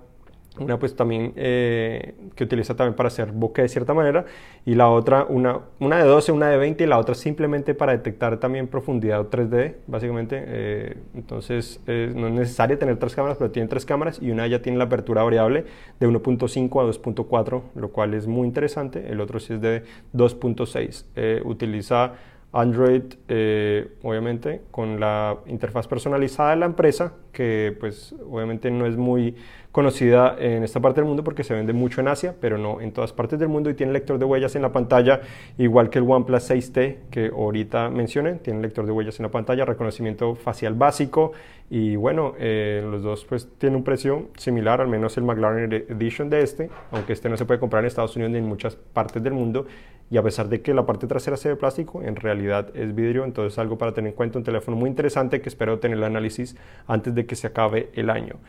una 0.59 0.79
pues 0.79 0.95
también 0.97 1.33
eh, 1.37 2.15
que 2.35 2.45
utiliza 2.45 2.77
también 2.77 2.95
para 2.95 3.09
hacer 3.09 3.33
bokeh 3.33 3.62
de 3.62 3.69
cierta 3.69 3.95
manera 3.95 4.25
y 4.65 4.75
la 4.75 4.91
otra 4.91 5.25
una, 5.29 5.61
una 5.81 5.99
de 5.99 6.05
12, 6.05 6.33
una 6.33 6.49
de 6.49 6.57
20 6.57 6.85
y 6.85 6.87
la 6.87 6.99
otra 6.99 7.15
simplemente 7.15 7.75
para 7.75 7.93
detectar 7.93 8.38
también 8.38 8.69
profundidad 8.69 9.27
3D 9.29 9.75
básicamente 9.87 10.45
eh, 10.47 10.97
entonces 11.15 11.81
no 11.87 12.29
es 12.29 12.33
necesario 12.33 12.79
tener 12.79 12.99
tres 12.99 13.15
cámaras 13.15 13.38
pero 13.38 13.50
tiene 13.50 13.69
tres 13.69 13.87
cámaras 13.87 14.21
y 14.21 14.31
una 14.31 14.47
ya 14.47 14.62
tiene 14.62 14.79
la 14.79 14.85
apertura 14.85 15.23
variable 15.23 15.65
de 16.00 16.09
1.5 16.09 16.83
a 16.83 16.91
2.4 16.91 17.62
lo 17.75 17.88
cual 17.91 18.15
es 18.15 18.27
muy 18.27 18.47
interesante 18.47 19.11
el 19.11 19.21
otro 19.21 19.41
sí 19.41 19.55
es 19.55 19.61
de 19.61 19.85
2.6 20.15 21.05
eh, 21.17 21.43
utiliza 21.45 22.12
Android, 22.53 23.03
eh, 23.29 23.88
obviamente, 24.03 24.62
con 24.71 24.99
la 24.99 25.37
interfaz 25.47 25.87
personalizada 25.87 26.50
de 26.50 26.57
la 26.57 26.67
empresa, 26.67 27.12
que 27.38 27.73
pues 27.78 28.16
obviamente 28.28 28.68
no 28.68 28.85
es 28.85 28.97
muy 28.97 29.37
conocida 29.71 30.35
en 30.40 30.64
esta 30.64 30.80
parte 30.80 31.00
del 31.00 31.07
mundo 31.07 31.23
porque 31.23 31.45
se 31.45 31.54
vende 31.54 31.73
mucho 31.73 32.00
en 32.00 32.09
Asia, 32.09 32.35
pero 32.40 32.59
no 32.59 32.80
en 32.80 32.90
todas 32.90 33.12
partes 33.12 33.38
del 33.38 33.49
mundo 33.49 33.71
y 33.71 33.75
tiene 33.75 33.92
lector 33.92 34.18
de 34.18 34.25
huellas 34.25 34.57
en 34.57 34.62
la 34.62 34.73
pantalla, 34.73 35.21
igual 35.57 35.88
que 35.88 36.00
el 36.00 36.11
OnePlus 36.11 36.50
6T 36.50 36.97
que 37.12 37.28
ahorita 37.28 37.90
mencioné, 37.90 38.33
tiene 38.35 38.61
lector 38.61 38.87
de 38.87 38.90
huellas 38.90 39.21
en 39.21 39.26
la 39.26 39.30
pantalla, 39.30 39.64
reconocimiento 39.64 40.35
facial 40.35 40.75
básico 40.75 41.30
y 41.71 41.95
bueno, 41.95 42.35
eh, 42.40 42.85
los 42.85 43.04
dos 43.04 43.25
pues 43.25 43.49
tienen 43.57 43.76
un 43.76 43.85
precio 43.85 44.30
similar, 44.37 44.80
al 44.80 44.88
menos 44.88 45.16
el 45.16 45.23
McLaren 45.23 45.73
Edition 45.73 46.28
de 46.30 46.42
este, 46.42 46.71
aunque 46.90 47.12
este 47.12 47.28
no 47.28 47.37
se 47.37 47.45
puede 47.45 47.61
comprar 47.61 47.85
en 47.85 47.87
Estados 47.87 48.16
Unidos 48.16 48.33
ni 48.33 48.38
en 48.38 48.47
muchas 48.47 48.75
partes 48.75 49.23
del 49.23 49.35
mundo 49.35 49.64
y 50.11 50.16
a 50.16 50.23
pesar 50.23 50.49
de 50.49 50.62
que 50.62 50.73
la 50.73 50.87
parte 50.87 51.07
trasera 51.07 51.37
sea 51.37 51.50
de 51.50 51.57
plástico, 51.57 52.02
en 52.02 52.16
realidad 52.16 52.71
es 52.75 52.95
vidrio, 52.95 53.25
entonces 53.25 53.59
algo 53.59 53.76
para 53.76 53.92
tener 53.92 54.11
en 54.11 54.16
cuenta, 54.16 54.38
un 54.38 54.45
teléfono 54.45 54.76
muy 54.76 54.88
interesante 54.88 55.40
que 55.40 55.49
espero 55.49 55.78
tener 55.78 55.99
el 55.99 56.04
análisis 56.04 56.57
antes 56.87 57.14
de 57.14 57.26
que 57.28 57.37
se 57.37 57.47
acabe 57.47 57.90
el 57.94 58.11
año. 58.11 58.40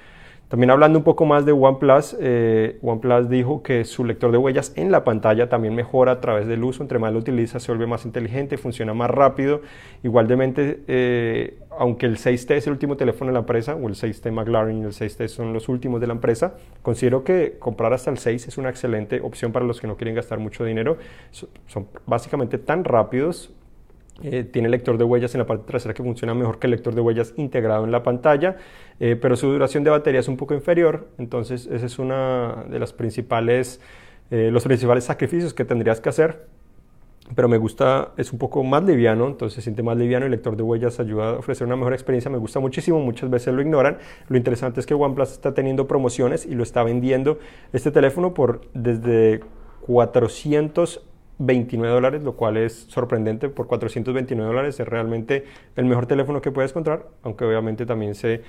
También 0.50 0.71
hablando 0.71 0.98
un 0.98 1.03
poco 1.03 1.27
más 1.27 1.45
de 1.45 1.51
OnePlus, 1.51 2.17
eh, 2.19 2.79
OnePlus 2.81 3.29
dijo 3.29 3.62
que 3.62 3.86
su 3.86 4.03
lector 4.03 4.31
de 4.31 4.39
huellas 4.39 4.74
en 4.75 4.91
la 4.91 5.03
pantalla 5.03 5.48
también 5.48 5.75
mejora 5.75 6.13
a 6.13 6.21
través 6.21 6.48
del 6.48 6.63
uso, 6.63 6.81
entre 6.81 6.98
más 6.98 7.13
lo 7.13 7.19
utiliza 7.19 7.59
se 7.59 7.71
vuelve 7.71 7.86
más 7.86 8.03
inteligente, 8.03 8.57
funciona 8.57 8.95
más 8.95 9.12
rápido. 9.12 9.62
Igualmente, 10.01 10.81
eh, 10.88 11.59
aunque 11.77 12.07
el 12.07 12.17
6T 12.17 12.55
es 12.55 12.65
el 12.65 12.74
último 12.74 12.98
teléfono 12.98 13.29
de 13.29 13.33
la 13.33 13.41
empresa, 13.41 13.75
o 13.75 13.88
el 13.88 13.93
6T 13.93 14.31
McLaren 14.31 14.79
y 14.79 14.86
el 14.86 14.91
6T 14.91 15.27
son 15.27 15.53
los 15.53 15.69
últimos 15.69 16.01
de 16.01 16.07
la 16.07 16.13
empresa, 16.13 16.55
considero 16.81 17.24
que 17.24 17.57
comprar 17.59 17.93
hasta 17.93 18.09
el 18.09 18.17
6 18.17 18.48
es 18.48 18.57
una 18.57 18.71
excelente 18.71 19.21
opción 19.21 19.51
para 19.51 19.65
los 19.65 19.79
que 19.79 19.86
no 19.86 19.98
quieren 19.98 20.15
gastar 20.15 20.39
mucho 20.39 20.65
dinero. 20.65 20.98
Son 21.29 21.88
básicamente 22.07 22.57
tan 22.57 22.86
rápidos, 22.86 23.53
eh, 24.22 24.44
tiene 24.44 24.70
lector 24.70 24.98
de 24.98 25.04
huellas 25.04 25.34
en 25.34 25.40
la 25.40 25.46
parte 25.46 25.66
trasera 25.66 25.94
que 25.94 26.04
funciona 26.04 26.34
mejor 26.34 26.60
que 26.60 26.68
el 26.68 26.72
lector 26.72 26.94
de 26.94 27.02
huellas 27.02 27.34
integrado 27.38 27.86
en 27.86 27.92
la 27.92 28.04
pantalla, 28.04 28.58
eh, 29.00 29.16
pero 29.16 29.36
su 29.36 29.48
duración 29.48 29.84
de 29.84 29.92
batería 29.92 30.20
es 30.20 30.28
un 30.28 30.38
poco 30.38 30.54
inferior, 30.54 31.08
entonces 31.18 31.68
ese 31.68 31.86
es 31.86 32.00
uno 32.00 32.66
de 32.70 32.80
las 32.80 32.92
principales, 32.92 33.80
eh, 34.32 34.50
los 34.52 34.64
principales 34.64 35.06
sacrificios 35.06 35.54
que 35.54 35.66
tendrías 35.66 36.02
que 36.02 36.10
hacer. 36.10 36.48
Pero 37.36 37.48
me 37.48 37.58
gusta, 37.58 38.14
es 38.18 38.34
un 38.34 38.40
poco 38.40 38.64
más 38.64 38.84
liviano, 38.84 39.28
entonces 39.28 39.54
se 39.54 39.62
siente 39.62 39.84
más 39.84 39.96
liviano. 39.96 40.26
El 40.26 40.32
lector 40.32 40.58
de 40.58 40.64
huellas 40.64 41.00
ayuda 41.00 41.30
a 41.30 41.34
ofrecer 41.34 41.68
una 41.68 41.76
mejor 41.76 41.94
experiencia. 41.94 42.32
Me 42.32 42.40
gusta 42.40 42.60
muchísimo, 42.60 43.00
muchas 43.02 43.30
veces 43.30 43.54
lo 43.54 43.62
ignoran. 43.62 44.00
Lo 44.30 44.38
interesante 44.38 44.80
es 44.80 44.88
que 44.88 44.96
OnePlus 44.96 45.34
está 45.34 45.54
teniendo 45.54 45.88
promociones 45.88 46.48
y 46.48 46.56
lo 46.56 46.64
está 46.64 46.82
vendiendo 46.82 47.38
este 47.72 47.92
teléfono 47.92 48.34
por 48.34 48.62
desde 48.74 49.42
400 49.82 51.04
29 51.39 51.93
dólares, 51.93 52.24
lo 52.24 52.36
cual 52.36 52.58
es 52.58 52.86
sorprendente 52.89 53.50
por 53.50 53.67
429 53.67 54.48
dólares. 54.48 54.79
Es 54.79 54.88
realmente 54.88 55.46
el 55.75 55.86
mejor 55.86 56.05
teléfono 56.05 56.41
que 56.41 56.51
puedes 56.51 56.72
encontrar, 56.72 57.08
aunque 57.24 57.46
obviamente 57.46 57.86
también 57.86 58.13
se 58.13 58.41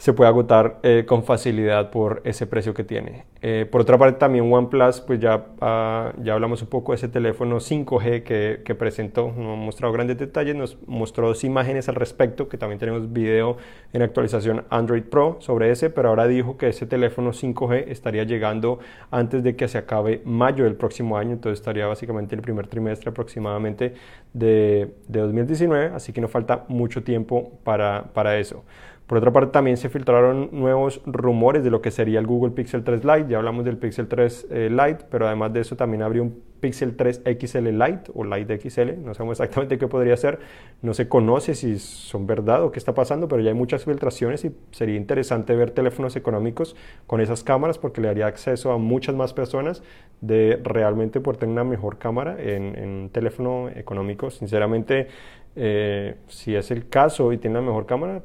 se 0.00 0.14
puede 0.14 0.28
agotar 0.28 0.78
eh, 0.82 1.04
con 1.06 1.24
facilidad 1.24 1.90
por 1.90 2.22
ese 2.24 2.46
precio 2.46 2.72
que 2.72 2.84
tiene. 2.84 3.26
Eh, 3.42 3.68
por 3.70 3.82
otra 3.82 3.98
parte, 3.98 4.18
también 4.18 4.50
OnePlus, 4.50 5.02
pues 5.02 5.20
ya, 5.20 5.48
ah, 5.60 6.14
ya 6.22 6.32
hablamos 6.32 6.62
un 6.62 6.68
poco 6.68 6.92
de 6.92 6.96
ese 6.96 7.08
teléfono 7.08 7.56
5G 7.56 8.22
que, 8.22 8.62
que, 8.64 8.74
presentó, 8.74 9.30
nos 9.36 9.58
ha 9.58 9.60
mostrado 9.60 9.92
grandes 9.92 10.16
detalles, 10.16 10.56
nos 10.56 10.78
mostró 10.86 11.28
dos 11.28 11.44
imágenes 11.44 11.90
al 11.90 11.96
respecto, 11.96 12.48
que 12.48 12.56
también 12.56 12.78
tenemos 12.78 13.12
video 13.12 13.58
en 13.92 14.00
actualización 14.00 14.64
Android 14.70 15.02
Pro 15.02 15.36
sobre 15.40 15.70
ese, 15.70 15.90
pero 15.90 16.08
ahora 16.08 16.26
dijo 16.26 16.56
que 16.56 16.68
ese 16.68 16.86
teléfono 16.86 17.32
5G 17.34 17.84
estaría 17.88 18.24
llegando 18.24 18.78
antes 19.10 19.42
de 19.42 19.54
que 19.54 19.68
se 19.68 19.76
acabe 19.76 20.22
mayo 20.24 20.64
del 20.64 20.76
próximo 20.76 21.18
año, 21.18 21.32
entonces 21.32 21.60
estaría 21.60 21.86
básicamente 21.86 22.34
el 22.34 22.40
primer 22.40 22.68
trimestre 22.68 23.10
aproximadamente 23.10 23.92
de, 24.32 24.94
de 25.08 25.20
2019, 25.20 25.94
así 25.94 26.14
que 26.14 26.22
no 26.22 26.28
falta 26.28 26.64
mucho 26.68 27.02
tiempo 27.02 27.52
para, 27.64 28.04
para 28.14 28.38
eso. 28.38 28.64
Por 29.10 29.18
otra 29.18 29.32
parte, 29.32 29.50
también 29.50 29.76
se 29.76 29.88
filtraron 29.88 30.50
nuevos 30.52 31.02
rumores 31.04 31.64
de 31.64 31.70
lo 31.70 31.82
que 31.82 31.90
sería 31.90 32.20
el 32.20 32.28
Google 32.28 32.52
Pixel 32.52 32.84
3 32.84 33.04
Lite. 33.04 33.26
Ya 33.28 33.38
hablamos 33.38 33.64
del 33.64 33.76
Pixel 33.76 34.06
3 34.06 34.46
eh, 34.52 34.70
Lite, 34.70 35.04
pero 35.10 35.26
además 35.26 35.52
de 35.52 35.58
eso 35.58 35.74
también 35.74 36.02
habría 36.02 36.22
un 36.22 36.40
Pixel 36.60 36.94
3 36.94 37.22
XL 37.24 37.70
Lite 37.70 38.12
o 38.14 38.22
Lite 38.22 38.60
XL. 38.60 39.02
No 39.04 39.12
sabemos 39.14 39.40
exactamente 39.40 39.78
qué 39.78 39.88
podría 39.88 40.16
ser. 40.16 40.38
No 40.80 40.94
se 40.94 41.08
conoce 41.08 41.56
si 41.56 41.80
son 41.80 42.28
verdad 42.28 42.62
o 42.62 42.70
qué 42.70 42.78
está 42.78 42.94
pasando, 42.94 43.26
pero 43.26 43.42
ya 43.42 43.48
hay 43.48 43.56
muchas 43.56 43.84
filtraciones 43.84 44.44
y 44.44 44.54
sería 44.70 44.94
interesante 44.94 45.56
ver 45.56 45.72
teléfonos 45.72 46.14
económicos 46.14 46.76
con 47.08 47.20
esas 47.20 47.42
cámaras 47.42 47.78
porque 47.78 48.00
le 48.00 48.06
daría 48.06 48.28
acceso 48.28 48.70
a 48.70 48.78
muchas 48.78 49.16
más 49.16 49.32
personas 49.32 49.82
de 50.20 50.60
realmente 50.62 51.18
poder 51.18 51.40
tener 51.40 51.54
una 51.54 51.64
mejor 51.64 51.98
cámara 51.98 52.36
en, 52.38 52.78
un 52.78 53.10
teléfono 53.10 53.70
económico. 53.70 54.30
Sinceramente, 54.30 55.08
eh, 55.56 56.14
si 56.28 56.54
es 56.54 56.70
el 56.70 56.88
caso 56.88 57.32
y 57.32 57.38
tiene 57.38 57.58
una 57.58 57.66
mejor 57.66 57.86
cámara, 57.86 58.22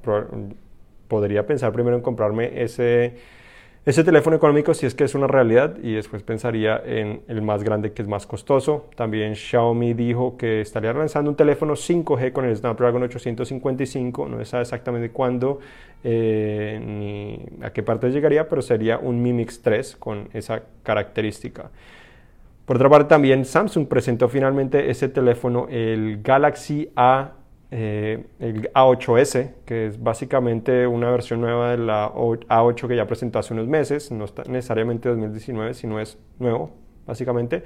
podría 1.07 1.45
pensar 1.45 1.71
primero 1.71 1.95
en 1.95 2.01
comprarme 2.01 2.61
ese, 2.61 3.15
ese 3.85 4.03
teléfono 4.03 4.35
económico 4.35 4.73
si 4.73 4.85
es 4.85 4.95
que 4.95 5.03
es 5.03 5.15
una 5.15 5.27
realidad 5.27 5.77
y 5.81 5.93
después 5.93 6.23
pensaría 6.23 6.81
en 6.85 7.21
el 7.27 7.41
más 7.41 7.63
grande 7.63 7.93
que 7.93 8.01
es 8.01 8.07
más 8.07 8.25
costoso. 8.25 8.89
También 8.95 9.35
Xiaomi 9.35 9.93
dijo 9.93 10.37
que 10.37 10.61
estaría 10.61 10.93
lanzando 10.93 11.29
un 11.29 11.35
teléfono 11.35 11.73
5G 11.73 12.31
con 12.31 12.45
el 12.45 12.55
Snapdragon 12.55 13.03
855, 13.03 14.27
no 14.27 14.37
se 14.39 14.45
sabe 14.45 14.63
exactamente 14.63 15.11
cuándo 15.11 15.59
eh, 16.03 16.79
ni 16.83 17.63
a 17.63 17.71
qué 17.71 17.83
parte 17.83 18.09
llegaría, 18.09 18.47
pero 18.47 18.61
sería 18.61 18.97
un 18.97 19.21
Mi 19.21 19.33
Mix 19.33 19.61
3 19.61 19.95
con 19.97 20.29
esa 20.33 20.63
característica. 20.83 21.69
Por 22.65 22.77
otra 22.77 22.89
parte, 22.89 23.09
también 23.09 23.45
Samsung 23.45 23.87
presentó 23.87 24.27
finalmente 24.27 24.89
ese 24.89 25.07
teléfono, 25.07 25.67
el 25.69 26.21
Galaxy 26.23 26.89
A 26.95 27.33
eh, 27.77 28.23
el 28.39 28.71
A8S, 28.71 29.51
que 29.65 29.87
es 29.87 30.01
básicamente 30.01 30.87
una 30.87 31.11
versión 31.11 31.41
nueva 31.41 31.71
de 31.71 31.77
la 31.77 32.09
A8 32.09 32.87
que 32.87 32.95
ya 32.95 33.05
presentó 33.05 33.39
hace 33.39 33.53
unos 33.53 33.67
meses, 33.67 34.13
no 34.13 34.23
está 34.23 34.43
necesariamente 34.43 35.09
2019, 35.09 35.73
sino 35.73 35.99
es 35.99 36.17
nuevo, 36.39 36.71
básicamente. 37.05 37.63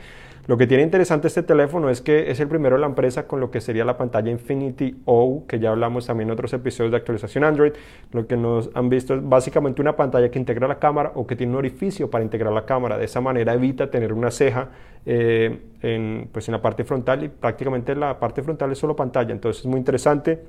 Lo 0.49 0.57
que 0.57 0.65
tiene 0.65 0.81
interesante 0.81 1.27
este 1.27 1.43
teléfono 1.43 1.91
es 1.91 2.01
que 2.01 2.31
es 2.31 2.39
el 2.39 2.47
primero 2.47 2.75
de 2.75 2.81
la 2.81 2.87
empresa 2.87 3.27
con 3.27 3.39
lo 3.39 3.51
que 3.51 3.61
sería 3.61 3.85
la 3.85 3.99
pantalla 3.99 4.31
Infinity 4.31 4.99
O, 5.05 5.45
que 5.47 5.59
ya 5.59 5.69
hablamos 5.69 6.07
también 6.07 6.29
en 6.29 6.33
otros 6.33 6.51
episodios 6.53 6.89
de 6.89 6.97
actualización 6.97 7.43
Android. 7.43 7.73
Lo 8.13 8.25
que 8.25 8.35
nos 8.35 8.71
han 8.73 8.89
visto 8.89 9.13
es 9.13 9.21
básicamente 9.23 9.79
una 9.79 9.95
pantalla 9.95 10.31
que 10.31 10.39
integra 10.39 10.67
la 10.67 10.79
cámara 10.79 11.11
o 11.13 11.27
que 11.27 11.35
tiene 11.35 11.51
un 11.51 11.59
orificio 11.59 12.09
para 12.09 12.23
integrar 12.23 12.51
la 12.51 12.65
cámara. 12.65 12.97
De 12.97 13.05
esa 13.05 13.21
manera 13.21 13.53
evita 13.53 13.91
tener 13.91 14.11
una 14.11 14.31
ceja 14.31 14.69
eh, 15.05 15.55
en, 15.83 16.29
pues 16.31 16.47
en 16.47 16.53
la 16.53 16.61
parte 16.63 16.83
frontal 16.83 17.23
y 17.25 17.29
prácticamente 17.29 17.93
la 17.93 18.19
parte 18.19 18.41
frontal 18.41 18.71
es 18.71 18.79
solo 18.79 18.95
pantalla. 18.95 19.31
Entonces 19.31 19.59
es 19.59 19.67
muy 19.67 19.77
interesante 19.77 20.41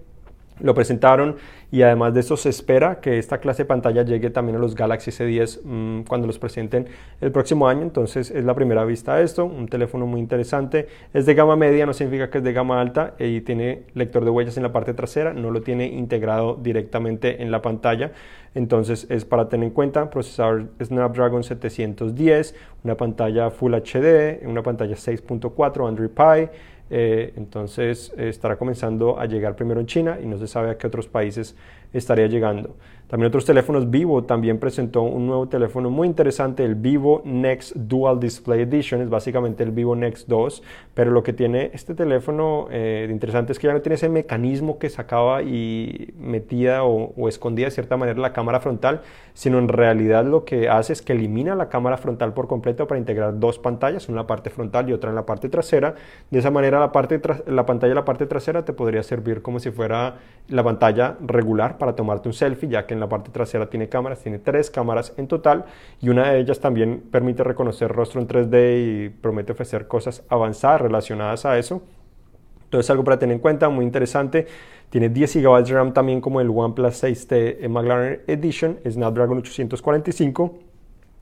lo 0.60 0.74
presentaron 0.74 1.36
y 1.72 1.82
además 1.82 2.14
de 2.14 2.20
eso 2.20 2.36
se 2.36 2.48
espera 2.48 3.00
que 3.00 3.18
esta 3.18 3.38
clase 3.38 3.62
de 3.62 3.66
pantalla 3.66 4.02
llegue 4.02 4.30
también 4.30 4.56
a 4.56 4.58
los 4.58 4.74
Galaxy 4.74 5.10
S10 5.10 5.60
mm, 5.62 6.02
cuando 6.02 6.26
los 6.26 6.38
presenten 6.38 6.86
el 7.20 7.30
próximo 7.30 7.68
año. 7.68 7.82
Entonces 7.82 8.30
es 8.30 8.44
la 8.44 8.54
primera 8.54 8.84
vista 8.84 9.16
de 9.16 9.24
esto, 9.24 9.44
un 9.44 9.68
teléfono 9.68 10.06
muy 10.06 10.20
interesante. 10.20 10.88
Es 11.14 11.26
de 11.26 11.34
gama 11.34 11.56
media, 11.56 11.86
no 11.86 11.92
significa 11.92 12.30
que 12.30 12.38
es 12.38 12.44
de 12.44 12.52
gama 12.52 12.80
alta 12.80 13.14
y 13.18 13.40
tiene 13.42 13.84
lector 13.94 14.24
de 14.24 14.30
huellas 14.30 14.56
en 14.56 14.64
la 14.64 14.72
parte 14.72 14.94
trasera, 14.94 15.32
no 15.32 15.50
lo 15.50 15.62
tiene 15.62 15.86
integrado 15.86 16.58
directamente 16.60 17.42
en 17.42 17.50
la 17.50 17.62
pantalla. 17.62 18.12
Entonces 18.54 19.06
es 19.10 19.24
para 19.24 19.48
tener 19.48 19.68
en 19.68 19.72
cuenta 19.72 20.10
procesador 20.10 20.70
Snapdragon 20.82 21.44
710, 21.44 22.54
una 22.82 22.96
pantalla 22.96 23.50
Full 23.50 23.74
HD, 23.74 24.44
una 24.44 24.62
pantalla 24.62 24.96
6.4 24.96 25.88
Android 25.88 26.10
Pie. 26.10 26.50
Eh, 26.90 27.32
entonces 27.36 28.12
estará 28.16 28.56
comenzando 28.56 29.18
a 29.18 29.26
llegar 29.26 29.54
primero 29.54 29.80
en 29.80 29.86
China 29.86 30.18
y 30.20 30.26
no 30.26 30.38
se 30.38 30.48
sabe 30.48 30.70
a 30.70 30.76
qué 30.76 30.86
otros 30.86 31.06
países 31.06 31.56
estaría 31.92 32.26
llegando. 32.26 32.76
También 33.10 33.26
otros 33.26 33.44
teléfonos, 33.44 33.90
Vivo 33.90 34.22
también 34.22 34.60
presentó 34.60 35.02
un 35.02 35.26
nuevo 35.26 35.48
teléfono 35.48 35.90
muy 35.90 36.06
interesante, 36.06 36.64
el 36.64 36.76
Vivo 36.76 37.22
Next 37.24 37.74
Dual 37.74 38.20
Display 38.20 38.60
Edition, 38.60 39.02
es 39.02 39.10
básicamente 39.10 39.64
el 39.64 39.72
Vivo 39.72 39.96
Next 39.96 40.28
2, 40.28 40.62
pero 40.94 41.10
lo 41.10 41.24
que 41.24 41.32
tiene 41.32 41.72
este 41.74 41.96
teléfono 41.96 42.68
eh, 42.70 43.08
interesante 43.10 43.50
es 43.50 43.58
que 43.58 43.66
ya 43.66 43.72
no 43.72 43.80
tiene 43.80 43.96
ese 43.96 44.08
mecanismo 44.08 44.78
que 44.78 44.88
sacaba 44.88 45.42
y 45.42 46.14
metía 46.18 46.84
o, 46.84 47.12
o 47.16 47.28
escondía 47.28 47.64
de 47.64 47.72
cierta 47.72 47.96
manera 47.96 48.20
la 48.20 48.32
cámara 48.32 48.60
frontal, 48.60 49.00
sino 49.34 49.58
en 49.58 49.68
realidad 49.68 50.24
lo 50.24 50.44
que 50.44 50.68
hace 50.68 50.92
es 50.92 51.02
que 51.02 51.12
elimina 51.12 51.56
la 51.56 51.68
cámara 51.68 51.96
frontal 51.96 52.32
por 52.32 52.46
completo 52.46 52.86
para 52.86 53.00
integrar 53.00 53.40
dos 53.40 53.58
pantallas, 53.58 54.08
una 54.08 54.20
en 54.20 54.22
la 54.22 54.26
parte 54.26 54.50
frontal 54.50 54.88
y 54.88 54.92
otra 54.92 55.10
en 55.10 55.16
la 55.16 55.26
parte 55.26 55.48
trasera. 55.48 55.94
De 56.30 56.38
esa 56.38 56.50
manera 56.50 56.78
la, 56.78 56.92
parte 56.92 57.20
la 57.46 57.66
pantalla 57.66 57.90
de 57.90 57.94
la 57.94 58.04
parte 58.04 58.26
trasera 58.26 58.64
te 58.64 58.72
podría 58.72 59.02
servir 59.02 59.42
como 59.42 59.58
si 59.58 59.70
fuera 59.70 60.18
la 60.48 60.62
pantalla 60.62 61.16
regular 61.20 61.78
para 61.78 61.96
tomarte 61.96 62.28
un 62.28 62.34
selfie, 62.34 62.68
ya 62.68 62.86
que 62.86 62.94
en 62.94 62.99
la 63.00 63.08
parte 63.08 63.30
trasera 63.30 63.68
tiene 63.68 63.88
cámaras, 63.88 64.20
tiene 64.22 64.38
tres 64.38 64.70
cámaras 64.70 65.12
en 65.16 65.26
total 65.26 65.64
y 66.00 66.08
una 66.08 66.30
de 66.30 66.40
ellas 66.40 66.60
también 66.60 67.02
permite 67.10 67.42
reconocer 67.42 67.90
rostro 67.90 68.20
en 68.20 68.28
3D 68.28 69.06
y 69.06 69.08
promete 69.08 69.52
ofrecer 69.52 69.88
cosas 69.88 70.22
avanzadas 70.28 70.82
relacionadas 70.82 71.44
a 71.46 71.58
eso. 71.58 71.82
Entonces 72.64 72.88
algo 72.90 73.02
para 73.02 73.18
tener 73.18 73.34
en 73.34 73.40
cuenta, 73.40 73.68
muy 73.68 73.84
interesante. 73.84 74.46
Tiene 74.90 75.08
10 75.08 75.36
GB 75.42 75.64
de 75.64 75.74
RAM 75.74 75.92
también 75.92 76.20
como 76.20 76.40
el 76.40 76.50
OnePlus 76.50 77.02
6T 77.02 77.68
McLaren 77.68 78.22
Edition, 78.28 78.78
Snapdragon 78.88 79.38
845. 79.38 80.69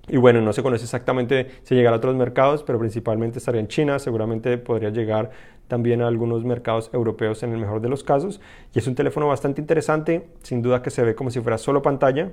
Y 0.08 0.16
bueno, 0.16 0.40
no 0.40 0.52
se 0.52 0.62
conoce 0.62 0.84
exactamente 0.84 1.48
si 1.62 1.74
llegará 1.74 1.96
a 1.96 1.98
otros 1.98 2.16
mercados, 2.16 2.62
pero 2.62 2.78
principalmente 2.78 3.38
estaría 3.38 3.60
en 3.60 3.68
China, 3.68 3.98
seguramente 3.98 4.56
podría 4.58 4.90
llegar 4.90 5.30
también 5.68 6.00
a 6.00 6.08
algunos 6.08 6.44
mercados 6.44 6.90
europeos 6.92 7.42
en 7.42 7.52
el 7.52 7.58
mejor 7.58 7.80
de 7.80 7.88
los 7.88 8.02
casos. 8.02 8.40
Y 8.74 8.78
es 8.78 8.86
un 8.86 8.94
teléfono 8.94 9.28
bastante 9.28 9.60
interesante, 9.60 10.28
sin 10.42 10.62
duda 10.62 10.82
que 10.82 10.90
se 10.90 11.02
ve 11.02 11.14
como 11.14 11.30
si 11.30 11.40
fuera 11.40 11.58
solo 11.58 11.82
pantalla, 11.82 12.32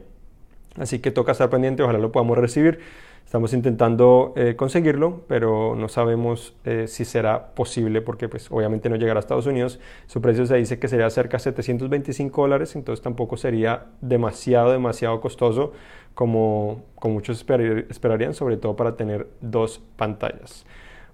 así 0.77 0.99
que 0.99 1.11
toca 1.11 1.33
estar 1.33 1.49
pendiente, 1.49 1.83
ojalá 1.83 1.99
lo 1.99 2.11
podamos 2.11 2.37
recibir. 2.37 2.79
Estamos 3.25 3.53
intentando 3.53 4.33
eh, 4.35 4.55
conseguirlo, 4.55 5.23
pero 5.27 5.75
no 5.75 5.89
sabemos 5.89 6.53
eh, 6.63 6.85
si 6.87 7.05
será 7.05 7.55
posible 7.55 8.01
porque 8.01 8.29
pues 8.29 8.51
obviamente 8.51 8.87
no 8.87 8.97
llegará 8.97 9.17
a 9.17 9.21
Estados 9.21 9.47
Unidos. 9.47 9.79
Su 10.05 10.21
precio 10.21 10.45
se 10.45 10.55
dice 10.55 10.77
que 10.77 10.87
sería 10.87 11.09
cerca 11.09 11.37
de 11.37 11.43
725 11.43 12.41
dólares, 12.41 12.75
entonces 12.75 13.03
tampoco 13.03 13.35
sería 13.35 13.87
demasiado, 13.99 14.71
demasiado 14.71 15.19
costoso 15.21 15.73
como, 16.13 16.83
como 16.95 17.15
muchos 17.15 17.43
esperarían, 17.89 18.35
sobre 18.35 18.57
todo 18.57 18.75
para 18.75 18.95
tener 18.95 19.27
dos 19.41 19.81
pantallas. 19.97 20.65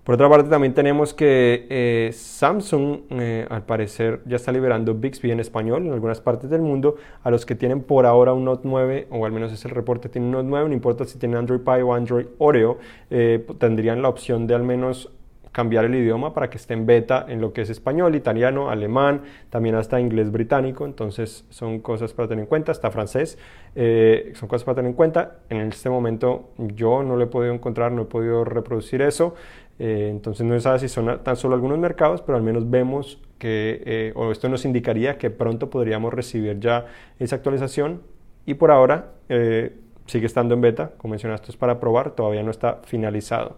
Por 0.03 0.15
otra 0.15 0.27
parte, 0.29 0.49
también 0.49 0.73
tenemos 0.73 1.13
que 1.13 1.67
eh, 1.69 2.09
Samsung, 2.11 3.01
eh, 3.11 3.45
al 3.49 3.65
parecer, 3.65 4.21
ya 4.25 4.37
está 4.37 4.51
liberando 4.51 4.95
Bixby 4.95 5.29
en 5.29 5.39
español 5.39 5.85
en 5.85 5.93
algunas 5.93 6.19
partes 6.19 6.49
del 6.49 6.61
mundo. 6.61 6.95
A 7.21 7.29
los 7.29 7.45
que 7.45 7.53
tienen 7.53 7.83
por 7.83 8.07
ahora 8.07 8.33
un 8.33 8.43
Note 8.43 8.63
9, 8.67 9.07
o 9.11 9.25
al 9.27 9.31
menos 9.31 9.51
es 9.53 9.63
el 9.63 9.71
reporte, 9.71 10.09
tienen 10.09 10.29
un 10.29 10.37
Note 10.37 10.47
9, 10.49 10.69
no 10.69 10.73
importa 10.73 11.05
si 11.05 11.19
tienen 11.19 11.37
Android 11.37 11.59
Pie 11.59 11.83
o 11.83 11.93
Android 11.93 12.25
Oreo, 12.39 12.79
eh, 13.11 13.45
tendrían 13.59 14.01
la 14.01 14.09
opción 14.09 14.47
de 14.47 14.55
al 14.55 14.63
menos 14.63 15.11
cambiar 15.51 15.85
el 15.85 15.95
idioma 15.95 16.33
para 16.33 16.49
que 16.49 16.57
esté 16.57 16.73
en 16.73 16.85
beta 16.85 17.25
en 17.27 17.41
lo 17.41 17.53
que 17.53 17.61
es 17.61 17.69
español, 17.69 18.15
italiano, 18.15 18.69
alemán, 18.69 19.21
también 19.49 19.75
hasta 19.75 19.99
inglés 19.99 20.31
británico, 20.31 20.85
entonces 20.85 21.45
son 21.49 21.79
cosas 21.79 22.13
para 22.13 22.29
tener 22.29 22.43
en 22.43 22.47
cuenta, 22.47 22.71
hasta 22.71 22.89
francés, 22.89 23.37
son 23.75 24.47
cosas 24.47 24.63
para 24.63 24.75
tener 24.75 24.89
en 24.89 24.95
cuenta. 24.95 25.39
En 25.49 25.61
este 25.67 25.89
momento 25.89 26.51
yo 26.57 27.03
no 27.03 27.15
lo 27.17 27.23
he 27.23 27.27
podido 27.27 27.53
encontrar, 27.53 27.91
no 27.91 28.03
he 28.03 28.05
podido 28.05 28.45
reproducir 28.45 29.01
eso, 29.01 29.35
eh, 29.83 30.09
entonces 30.11 30.45
no 30.45 30.53
se 30.53 30.61
sabe 30.61 30.77
si 30.77 30.87
son 30.87 31.23
tan 31.23 31.35
solo 31.35 31.55
algunos 31.55 31.79
mercados, 31.79 32.21
pero 32.21 32.37
al 32.37 32.43
menos 32.43 32.69
vemos 32.69 33.19
que, 33.39 33.81
eh, 33.83 34.13
o 34.15 34.31
esto 34.31 34.47
nos 34.47 34.63
indicaría 34.63 35.17
que 35.17 35.31
pronto 35.31 35.71
podríamos 35.71 36.13
recibir 36.13 36.59
ya 36.59 36.85
esa 37.17 37.37
actualización 37.37 38.03
y 38.45 38.53
por 38.53 38.69
ahora 38.69 39.13
eh, 39.27 39.75
sigue 40.05 40.27
estando 40.27 40.53
en 40.53 40.61
beta, 40.61 40.91
como 40.97 41.13
mencionaste, 41.13 41.49
es 41.49 41.57
para 41.57 41.79
probar, 41.79 42.11
todavía 42.11 42.43
no 42.43 42.51
está 42.51 42.81
finalizado. 42.83 43.57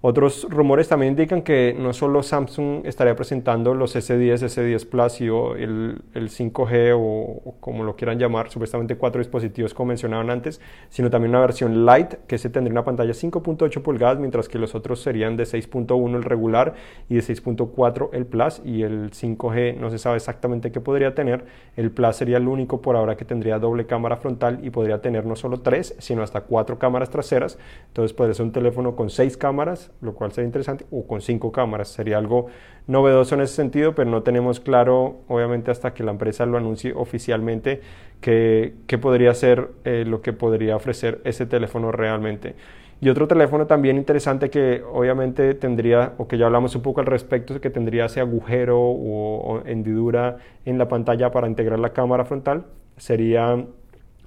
Otros 0.00 0.46
rumores 0.48 0.86
también 0.86 1.10
indican 1.10 1.42
que 1.42 1.74
no 1.76 1.92
solo 1.92 2.22
Samsung 2.22 2.86
estaría 2.86 3.16
presentando 3.16 3.74
los 3.74 3.96
S10, 3.96 4.44
S10 4.46 4.88
Plus 4.88 5.20
y 5.20 5.26
el, 5.26 6.02
el 6.14 6.30
5G 6.30 6.94
o, 6.96 7.56
como 7.58 7.82
lo 7.82 7.96
quieran 7.96 8.16
llamar, 8.16 8.48
supuestamente 8.48 8.94
cuatro 8.96 9.18
dispositivos 9.18 9.74
como 9.74 9.88
mencionaban 9.88 10.30
antes, 10.30 10.60
sino 10.88 11.10
también 11.10 11.30
una 11.30 11.40
versión 11.40 11.84
Lite 11.84 12.20
que 12.28 12.38
se 12.38 12.48
tendría 12.48 12.70
una 12.70 12.84
pantalla 12.84 13.10
5.8 13.10 13.82
pulgadas, 13.82 14.20
mientras 14.20 14.48
que 14.48 14.60
los 14.60 14.76
otros 14.76 15.02
serían 15.02 15.36
de 15.36 15.42
6.1 15.42 16.14
el 16.14 16.22
regular 16.22 16.74
y 17.08 17.16
de 17.16 17.22
6.4 17.22 18.10
el 18.12 18.24
Plus 18.24 18.62
y 18.64 18.84
el 18.84 19.10
5G 19.10 19.78
no 19.78 19.90
se 19.90 19.98
sabe 19.98 20.18
exactamente 20.18 20.70
qué 20.70 20.80
podría 20.80 21.16
tener. 21.16 21.44
El 21.74 21.90
Plus 21.90 22.14
sería 22.14 22.36
el 22.36 22.46
único 22.46 22.80
por 22.80 22.94
ahora 22.94 23.16
que 23.16 23.24
tendría 23.24 23.58
doble 23.58 23.86
cámara 23.86 24.18
frontal 24.18 24.60
y 24.62 24.70
podría 24.70 25.02
tener 25.02 25.26
no 25.26 25.34
solo 25.34 25.58
tres, 25.58 25.96
sino 25.98 26.22
hasta 26.22 26.42
cuatro 26.42 26.78
cámaras 26.78 27.10
traseras. 27.10 27.58
Entonces 27.88 28.12
podría 28.16 28.34
ser 28.34 28.46
un 28.46 28.52
teléfono 28.52 28.94
con 28.94 29.10
seis 29.10 29.36
cámaras 29.36 29.87
lo 30.00 30.14
cual 30.14 30.32
sería 30.32 30.46
interesante, 30.46 30.86
o 30.90 31.06
con 31.06 31.20
cinco 31.20 31.52
cámaras, 31.52 31.88
sería 31.88 32.18
algo 32.18 32.46
novedoso 32.86 33.34
en 33.34 33.42
ese 33.42 33.54
sentido, 33.54 33.94
pero 33.94 34.10
no 34.10 34.22
tenemos 34.22 34.60
claro, 34.60 35.18
obviamente, 35.28 35.70
hasta 35.70 35.94
que 35.94 36.02
la 36.02 36.10
empresa 36.10 36.46
lo 36.46 36.56
anuncie 36.56 36.92
oficialmente, 36.94 37.80
qué 38.20 38.98
podría 39.00 39.34
ser 39.34 39.68
eh, 39.84 40.04
lo 40.06 40.22
que 40.22 40.32
podría 40.32 40.76
ofrecer 40.76 41.20
ese 41.24 41.46
teléfono 41.46 41.92
realmente. 41.92 42.54
Y 43.00 43.10
otro 43.10 43.28
teléfono 43.28 43.66
también 43.66 43.96
interesante 43.96 44.50
que 44.50 44.82
obviamente 44.82 45.54
tendría, 45.54 46.14
o 46.18 46.26
que 46.26 46.36
ya 46.36 46.46
hablamos 46.46 46.74
un 46.74 46.82
poco 46.82 47.00
al 47.00 47.06
respecto, 47.06 47.60
que 47.60 47.70
tendría 47.70 48.06
ese 48.06 48.20
agujero 48.20 48.80
o, 48.80 49.62
hendidura 49.66 50.38
en 50.64 50.78
la 50.78 50.88
pantalla 50.88 51.30
para 51.30 51.46
integrar 51.46 51.78
la 51.78 51.92
cámara 51.92 52.24
frontal, 52.24 52.66
sería 52.96 53.64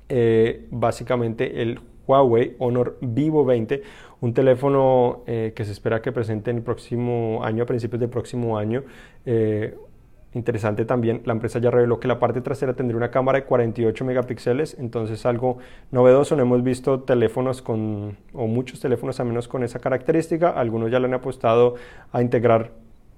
eh, 0.08 0.68
básicamente 0.72 1.62
el 1.62 1.80
Huawei 2.08 2.56
Honor 2.60 2.98
Vivo 3.02 3.44
20, 3.44 3.84
un 4.22 4.34
teléfono 4.34 5.24
eh, 5.28 5.52
que 5.56 5.66
se 5.66 5.72
espera 5.72 6.02
que 6.02 6.12
presente 6.12 6.52
en 6.52 6.58
el 6.58 6.64
próximo 6.64 7.44
año, 7.44 7.64
a 7.64 7.66
principios 7.66 8.00
del 8.00 8.10
próximo 8.10 8.58
año. 8.58 8.84
Eh, 9.26 9.76
interesante 10.34 10.86
también, 10.86 11.22
la 11.26 11.34
empresa 11.34 11.60
ya 11.60 11.72
reveló 11.72 12.00
que 12.00 12.08
la 12.08 12.20
parte 12.20 12.40
trasera 12.40 12.74
tendría 12.74 12.96
una 12.98 13.12
cámara 13.12 13.40
de 13.40 13.46
48 13.46 14.06
megapíxeles, 14.06 14.78
entonces 14.80 15.26
algo 15.26 15.58
novedoso, 15.92 16.36
no 16.38 16.44
hemos 16.44 16.64
visto 16.64 17.02
teléfonos 17.02 17.62
con, 17.62 18.18
o 18.32 18.48
muchos 18.48 18.80
teléfonos 18.80 19.20
a 19.20 19.26
menos 19.26 19.50
con 19.50 19.64
esa 19.64 19.80
característica, 19.80 20.50
algunos 20.50 20.90
ya 20.90 21.00
le 21.00 21.08
han 21.08 21.16
apostado 21.16 21.76
a 22.14 22.22
integrar 22.22 22.72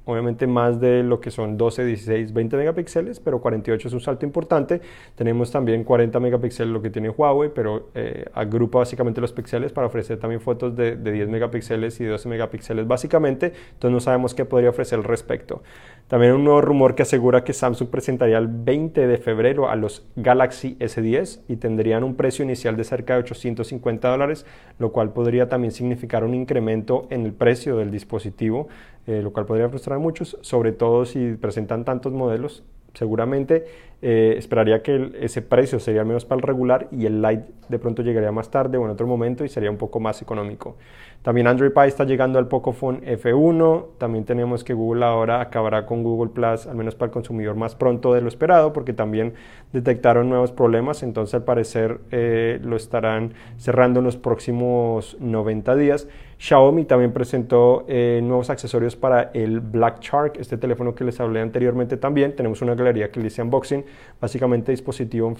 obviamente 0.05 0.47
más 0.47 0.79
de 0.79 1.03
lo 1.03 1.19
que 1.19 1.31
son 1.31 1.57
12, 1.57 1.85
16, 1.85 2.33
20 2.33 2.57
megapíxeles, 2.57 3.19
pero 3.19 3.39
48 3.41 3.87
es 3.87 3.93
un 3.93 4.01
salto 4.01 4.25
importante. 4.25 4.81
Tenemos 5.15 5.51
también 5.51 5.83
40 5.83 6.19
megapíxeles 6.19 6.71
lo 6.73 6.81
que 6.81 6.89
tiene 6.89 7.09
Huawei, 7.09 7.51
pero 7.53 7.89
eh, 7.95 8.25
agrupa 8.33 8.79
básicamente 8.79 9.21
los 9.21 9.31
píxeles 9.31 9.71
para 9.71 9.87
ofrecer 9.87 10.19
también 10.19 10.41
fotos 10.41 10.75
de, 10.75 10.95
de, 10.95 11.11
10 11.11 11.29
megapíxeles 11.29 11.99
y 12.01 12.05
12 12.05 12.27
megapíxeles 12.29 12.87
básicamente, 12.87 13.53
entonces 13.73 13.93
no 13.93 13.99
sabemos 13.99 14.33
qué 14.33 14.45
podría 14.45 14.69
ofrecer 14.69 14.99
al 14.99 15.05
respecto. 15.05 15.61
También 16.07 16.33
un 16.33 16.43
nuevo 16.43 16.61
rumor 16.61 16.95
que 16.95 17.03
asegura 17.03 17.43
que 17.43 17.53
Samsung 17.53 17.89
presentaría 17.89 18.37
el 18.37 18.47
20 18.47 19.07
de 19.07 19.17
febrero 19.17 19.69
a 19.69 19.75
los 19.75 20.05
Galaxy 20.15 20.75
S10 20.79 21.41
y 21.47 21.55
tendrían 21.55 22.03
un 22.03 22.15
precio 22.15 22.43
inicial 22.43 22.75
de 22.75 22.83
cerca 22.83 23.13
de 23.13 23.21
850 23.21 24.09
dólares, 24.09 24.45
lo 24.79 24.91
cual 24.91 25.13
podría 25.13 25.49
también 25.49 25.71
significar 25.71 26.23
un 26.23 26.33
incremento 26.33 27.07
en 27.09 27.25
el 27.25 27.33
precio 27.33 27.77
del 27.77 27.89
dispositivo, 27.89 28.67
eh, 29.07 29.21
lo 29.21 29.33
cual 29.33 29.45
podría 29.45 29.69
frustrar 29.69 29.97
a 29.97 29.99
muchos, 29.99 30.37
sobre 30.41 30.71
todo 30.71 31.05
si 31.05 31.33
presentan 31.33 31.85
tantos 31.85 32.13
modelos. 32.13 32.63
Seguramente 32.93 33.65
eh, 34.03 34.35
esperaría 34.37 34.83
que 34.83 35.13
ese 35.19 35.41
precio 35.41 35.79
sería 35.79 36.03
menos 36.03 36.25
para 36.25 36.39
el 36.39 36.43
regular 36.43 36.87
y 36.91 37.07
el 37.07 37.21
Lite 37.21 37.45
de 37.69 37.79
pronto 37.79 38.03
llegaría 38.03 38.31
más 38.31 38.51
tarde 38.51 38.77
o 38.77 38.85
en 38.85 38.91
otro 38.91 39.07
momento 39.07 39.43
y 39.43 39.49
sería 39.49 39.71
un 39.71 39.77
poco 39.77 39.99
más 39.99 40.21
económico. 40.21 40.77
También 41.23 41.47
Android 41.47 41.71
Pie 41.71 41.87
está 41.87 42.03
llegando 42.03 42.37
al 42.37 42.49
Pocophone 42.49 42.99
F1. 43.17 43.85
También 43.97 44.25
tenemos 44.25 44.65
que 44.65 44.73
Google 44.73 45.05
ahora 45.05 45.39
acabará 45.39 45.85
con 45.85 46.03
Google 46.03 46.31
Plus, 46.31 46.67
al 46.67 46.75
menos 46.75 46.95
para 46.95 47.07
el 47.07 47.13
consumidor 47.13 47.55
más 47.55 47.75
pronto 47.75 48.13
de 48.13 48.19
lo 48.19 48.27
esperado, 48.27 48.73
porque 48.73 48.91
también 48.91 49.33
detectaron 49.71 50.27
nuevos 50.27 50.51
problemas. 50.51 51.01
Entonces, 51.01 51.35
al 51.35 51.45
parecer, 51.45 52.01
eh, 52.11 52.59
lo 52.61 52.75
estarán 52.75 53.35
cerrando 53.55 54.01
en 54.01 54.05
los 54.05 54.17
próximos 54.17 55.15
90 55.21 55.75
días. 55.77 56.09
Xiaomi 56.39 56.83
también 56.83 57.13
presentó 57.13 57.85
eh, 57.87 58.19
nuevos 58.21 58.49
accesorios 58.49 58.97
para 58.97 59.31
el 59.33 59.61
Black 59.61 60.01
Shark, 60.01 60.33
este 60.37 60.57
teléfono 60.57 60.93
que 60.93 61.05
les 61.05 61.17
hablé 61.21 61.39
anteriormente 61.39 61.95
también. 61.95 62.35
Tenemos 62.35 62.61
una 62.61 62.75
galería 62.75 63.11
que 63.11 63.21
le 63.21 63.25
dice 63.25 63.41
unboxing, 63.41 63.85
básicamente 64.19 64.73
dispositivo, 64.73 65.33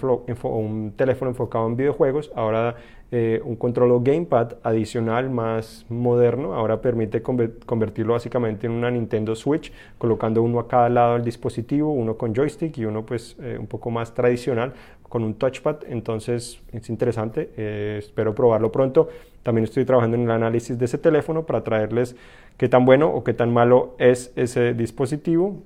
un 0.44 0.94
teléfono 0.96 1.30
enfocado 1.30 1.66
en 1.66 1.76
videojuegos. 1.76 2.32
Ahora 2.34 2.76
eh, 3.16 3.40
un 3.44 3.54
control 3.54 4.02
gamepad 4.02 4.54
adicional 4.64 5.30
más 5.30 5.86
moderno. 5.88 6.52
Ahora 6.52 6.80
permite 6.80 7.22
convertirlo 7.22 8.14
básicamente 8.14 8.66
en 8.66 8.72
una 8.72 8.90
Nintendo 8.90 9.36
Switch, 9.36 9.72
colocando 9.98 10.42
uno 10.42 10.58
a 10.58 10.66
cada 10.66 10.88
lado 10.88 11.12
del 11.12 11.22
dispositivo, 11.22 11.92
uno 11.92 12.16
con 12.16 12.34
joystick 12.34 12.76
y 12.76 12.86
uno 12.86 13.06
pues 13.06 13.36
eh, 13.40 13.56
un 13.56 13.68
poco 13.68 13.92
más 13.92 14.14
tradicional 14.14 14.72
con 15.08 15.22
un 15.22 15.34
touchpad. 15.34 15.84
Entonces 15.88 16.60
es 16.72 16.90
interesante, 16.90 17.52
eh, 17.56 17.98
espero 18.00 18.34
probarlo 18.34 18.72
pronto. 18.72 19.08
También 19.44 19.62
estoy 19.62 19.84
trabajando 19.84 20.16
en 20.16 20.24
el 20.24 20.30
análisis 20.32 20.76
de 20.76 20.86
ese 20.86 20.98
teléfono 20.98 21.46
para 21.46 21.62
traerles 21.62 22.16
qué 22.56 22.68
tan 22.68 22.84
bueno 22.84 23.10
o 23.10 23.22
qué 23.22 23.32
tan 23.32 23.52
malo 23.52 23.94
es 23.98 24.32
ese 24.34 24.74
dispositivo. 24.74 25.62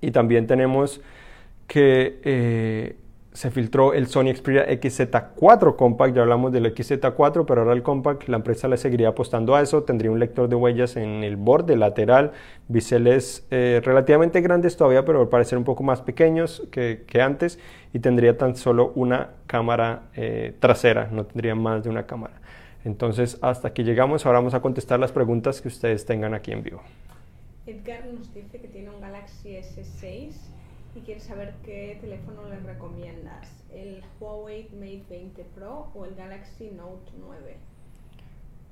Y 0.00 0.10
también 0.10 0.48
tenemos 0.48 1.00
que 1.68 2.96
se 3.34 3.50
filtró 3.50 3.94
el 3.94 4.06
Sony 4.06 4.32
Xperia 4.32 4.64
XZ4 4.68 5.74
Compact, 5.74 6.14
ya 6.14 6.22
hablamos 6.22 6.52
del 6.52 6.72
XZ4, 6.72 7.44
pero 7.44 7.62
ahora 7.62 7.72
el 7.72 7.82
Compact, 7.82 8.28
la 8.28 8.36
empresa 8.36 8.68
le 8.68 8.76
seguiría 8.76 9.08
apostando 9.08 9.56
a 9.56 9.60
eso, 9.60 9.82
tendría 9.82 10.12
un 10.12 10.20
lector 10.20 10.48
de 10.48 10.54
huellas 10.54 10.96
en 10.96 11.24
el 11.24 11.34
borde 11.34 11.76
lateral, 11.76 12.30
biseles 12.68 13.44
eh, 13.50 13.82
relativamente 13.84 14.40
grandes 14.40 14.76
todavía, 14.76 15.04
pero 15.04 15.20
al 15.20 15.28
parecer 15.28 15.58
un 15.58 15.64
poco 15.64 15.82
más 15.82 16.00
pequeños 16.00 16.62
que, 16.70 17.04
antes, 17.20 17.58
y 17.92 17.98
tendría 17.98 18.38
tan 18.38 18.54
solo 18.54 18.92
una 18.94 19.30
cámara 19.48 20.02
eh, 20.14 20.54
trasera, 20.60 21.08
no 21.10 21.26
tendría 21.26 21.56
más 21.56 21.82
de 21.82 21.90
una 21.90 22.06
cámara. 22.06 22.34
Entonces, 22.84 23.38
hasta 23.42 23.66
aquí 23.66 23.82
llegamos, 23.82 24.26
ahora 24.26 24.38
vamos 24.38 24.54
a 24.54 24.60
contestar 24.60 25.00
las 25.00 25.10
preguntas 25.10 25.60
que 25.60 25.66
ustedes 25.66 26.06
tengan 26.06 26.34
aquí 26.34 26.52
en 26.52 26.62
vivo. 26.62 26.82
Edgar 27.66 28.06
nos 28.06 28.32
dice 28.32 28.60
que 28.60 28.68
tiene 28.68 28.90
un 28.90 29.00
Galaxy 29.00 29.56
S6 29.56 30.53
y 30.96 31.00
quieres 31.00 31.24
saber 31.24 31.54
qué 31.64 31.98
teléfono 32.00 32.48
le 32.48 32.60
recomiendas, 32.60 33.64
el 33.72 34.02
Huawei 34.20 34.68
Mate 34.72 35.04
20 35.10 35.44
Pro 35.54 35.88
o 35.94 36.04
el 36.04 36.14
Galaxy 36.14 36.70
Note 36.70 37.10
9. 37.18 37.56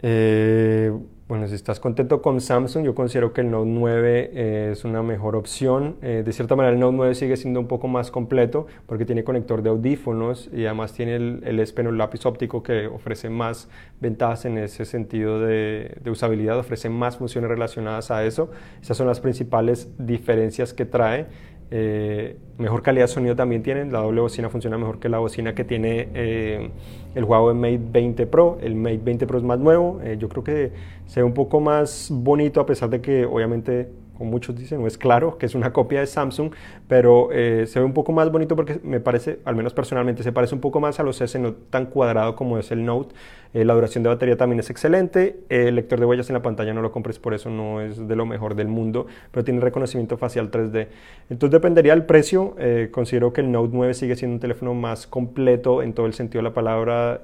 Eh, 0.04 0.92
bueno, 1.28 1.48
si 1.48 1.54
estás 1.54 1.80
contento 1.80 2.20
con 2.20 2.40
Samsung, 2.40 2.84
yo 2.84 2.94
considero 2.94 3.32
que 3.32 3.40
el 3.40 3.50
Note 3.50 3.70
9 3.70 4.30
eh, 4.34 4.68
es 4.72 4.84
una 4.84 5.02
mejor 5.02 5.34
opción. 5.36 5.96
Eh, 6.02 6.22
de 6.24 6.32
cierta 6.32 6.56
manera, 6.56 6.74
el 6.74 6.80
Note 6.80 6.96
9 6.96 7.14
sigue 7.14 7.36
siendo 7.36 7.60
un 7.60 7.68
poco 7.68 7.88
más 7.88 8.10
completo 8.10 8.66
porque 8.86 9.06
tiene 9.06 9.24
conector 9.24 9.62
de 9.62 9.70
audífonos 9.70 10.50
y 10.52 10.66
además 10.66 10.92
tiene 10.92 11.16
el, 11.16 11.42
el 11.46 11.58
S 11.60 11.72
Pen 11.72 11.96
lápiz 11.96 12.26
óptico 12.26 12.62
que 12.62 12.86
ofrece 12.86 13.30
más 13.30 13.70
ventajas 14.00 14.44
en 14.44 14.58
ese 14.58 14.84
sentido 14.84 15.40
de, 15.40 15.96
de, 16.02 16.10
usabilidad, 16.10 16.58
ofrece 16.58 16.90
más 16.90 17.16
funciones 17.16 17.48
relacionadas 17.48 18.10
a 18.10 18.26
eso. 18.26 18.50
Esas 18.82 18.96
son 18.96 19.06
las 19.06 19.20
principales 19.20 19.88
diferencias 19.98 20.74
que 20.74 20.84
trae. 20.84 21.28
Eh, 21.74 22.36
mejor 22.58 22.82
calidad 22.82 23.04
de 23.04 23.08
sonido 23.08 23.34
también 23.34 23.62
tienen, 23.62 23.94
la 23.94 24.00
doble 24.00 24.20
bocina 24.20 24.50
funciona 24.50 24.76
mejor 24.76 24.98
que 24.98 25.08
la 25.08 25.18
bocina 25.20 25.54
que 25.54 25.64
tiene 25.64 26.10
eh, 26.12 26.68
el 27.14 27.24
Huawei 27.24 27.54
Mate 27.54 27.80
20 27.90 28.26
Pro, 28.26 28.58
el 28.60 28.74
Mate 28.74 29.00
20 29.02 29.26
Pro 29.26 29.38
es 29.38 29.44
más 29.44 29.58
nuevo, 29.58 29.98
eh, 30.04 30.18
yo 30.18 30.28
creo 30.28 30.44
que 30.44 30.72
se 31.06 31.20
ve 31.20 31.24
un 31.24 31.32
poco 31.32 31.60
más 31.60 32.10
bonito 32.12 32.60
a 32.60 32.66
pesar 32.66 32.90
de 32.90 33.00
que 33.00 33.24
obviamente 33.24 33.88
como 34.16 34.30
muchos 34.30 34.56
dicen, 34.56 34.80
no 34.80 34.86
es 34.86 34.98
claro 34.98 35.38
que 35.38 35.46
es 35.46 35.54
una 35.54 35.72
copia 35.72 36.00
de 36.00 36.06
Samsung, 36.06 36.52
pero 36.88 37.30
eh, 37.32 37.66
se 37.66 37.78
ve 37.78 37.84
un 37.84 37.92
poco 37.92 38.12
más 38.12 38.30
bonito 38.30 38.56
porque 38.56 38.80
me 38.82 39.00
parece, 39.00 39.40
al 39.44 39.56
menos 39.56 39.72
personalmente, 39.72 40.22
se 40.22 40.32
parece 40.32 40.54
un 40.54 40.60
poco 40.60 40.80
más 40.80 41.00
a 41.00 41.02
los 41.02 41.20
S, 41.20 41.38
no 41.38 41.54
tan 41.54 41.86
cuadrado 41.86 42.36
como 42.36 42.58
es 42.58 42.70
el 42.70 42.84
Note. 42.84 43.14
Eh, 43.54 43.64
la 43.64 43.74
duración 43.74 44.02
de 44.02 44.08
batería 44.08 44.36
también 44.36 44.60
es 44.60 44.70
excelente. 44.70 45.40
el 45.48 45.74
lector 45.74 46.00
de 46.00 46.06
huellas 46.06 46.30
en 46.30 46.34
la 46.34 46.42
pantalla 46.42 46.72
no 46.72 46.80
lo 46.80 46.90
compres 46.90 47.18
por 47.18 47.34
eso, 47.34 47.50
no 47.50 47.80
es 47.80 48.08
de 48.08 48.16
lo 48.16 48.24
mejor 48.24 48.54
del 48.54 48.68
mundo, 48.68 49.06
pero 49.30 49.44
tiene 49.44 49.60
reconocimiento 49.60 50.16
facial 50.16 50.50
3D. 50.50 50.88
Entonces 51.28 51.52
dependería 51.52 51.92
del 51.92 52.04
precio. 52.04 52.54
Eh, 52.58 52.88
considero 52.90 53.32
que 53.32 53.42
el 53.42 53.52
Note 53.52 53.70
9 53.72 53.94
sigue 53.94 54.16
siendo 54.16 54.34
un 54.34 54.40
teléfono 54.40 54.74
más 54.74 55.06
completo 55.06 55.82
en 55.82 55.92
todo 55.92 56.06
el 56.06 56.14
sentido 56.14 56.40
de 56.40 56.48
la 56.48 56.54
palabra, 56.54 57.22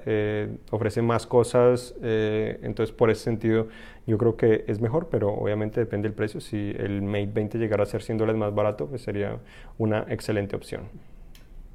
ofrece 0.71 1.03
más 1.03 1.27
cosas, 1.27 1.95
entonces 2.03 2.95
por 2.95 3.11
ese 3.11 3.25
sentido 3.25 3.69
yo 4.09 4.17
creo 4.17 4.39
que 4.39 4.65
es 4.67 4.81
mejor, 4.81 5.09
pero 5.11 5.35
obviamente 5.35 5.81
depende 5.81 6.09
del 6.09 6.15
precio. 6.15 6.41
Si 6.41 6.71
el 6.79 7.03
Mate 7.03 7.27
20 7.27 7.59
llegara 7.59 7.83
a 7.83 7.87
ser 7.87 8.03
100 8.03 8.17
dólares 8.17 8.41
más 8.41 8.55
barato, 8.55 8.87
pues 8.87 9.03
sería 9.03 9.39
una 9.77 10.07
excelente 10.09 10.57
opción. 10.57 10.89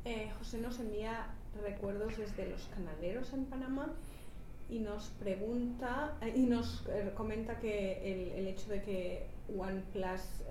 Eh, 0.03 0.31
José 0.39 0.57
nos 0.57 0.79
envía 0.79 1.27
recuerdos 1.61 2.17
desde 2.17 2.49
los 2.49 2.67
canaleros 2.73 3.31
en 3.33 3.45
Panamá 3.45 3.93
y 4.67 4.79
nos 4.79 5.09
pregunta 5.19 6.17
eh, 6.21 6.33
y 6.35 6.47
nos 6.47 6.87
eh, 6.87 7.11
comenta 7.15 7.59
que 7.59 8.01
el, 8.01 8.39
el, 8.39 8.47
hecho 8.47 8.67
de 8.71 8.81
que 8.81 9.27
OnePlus 9.55 10.41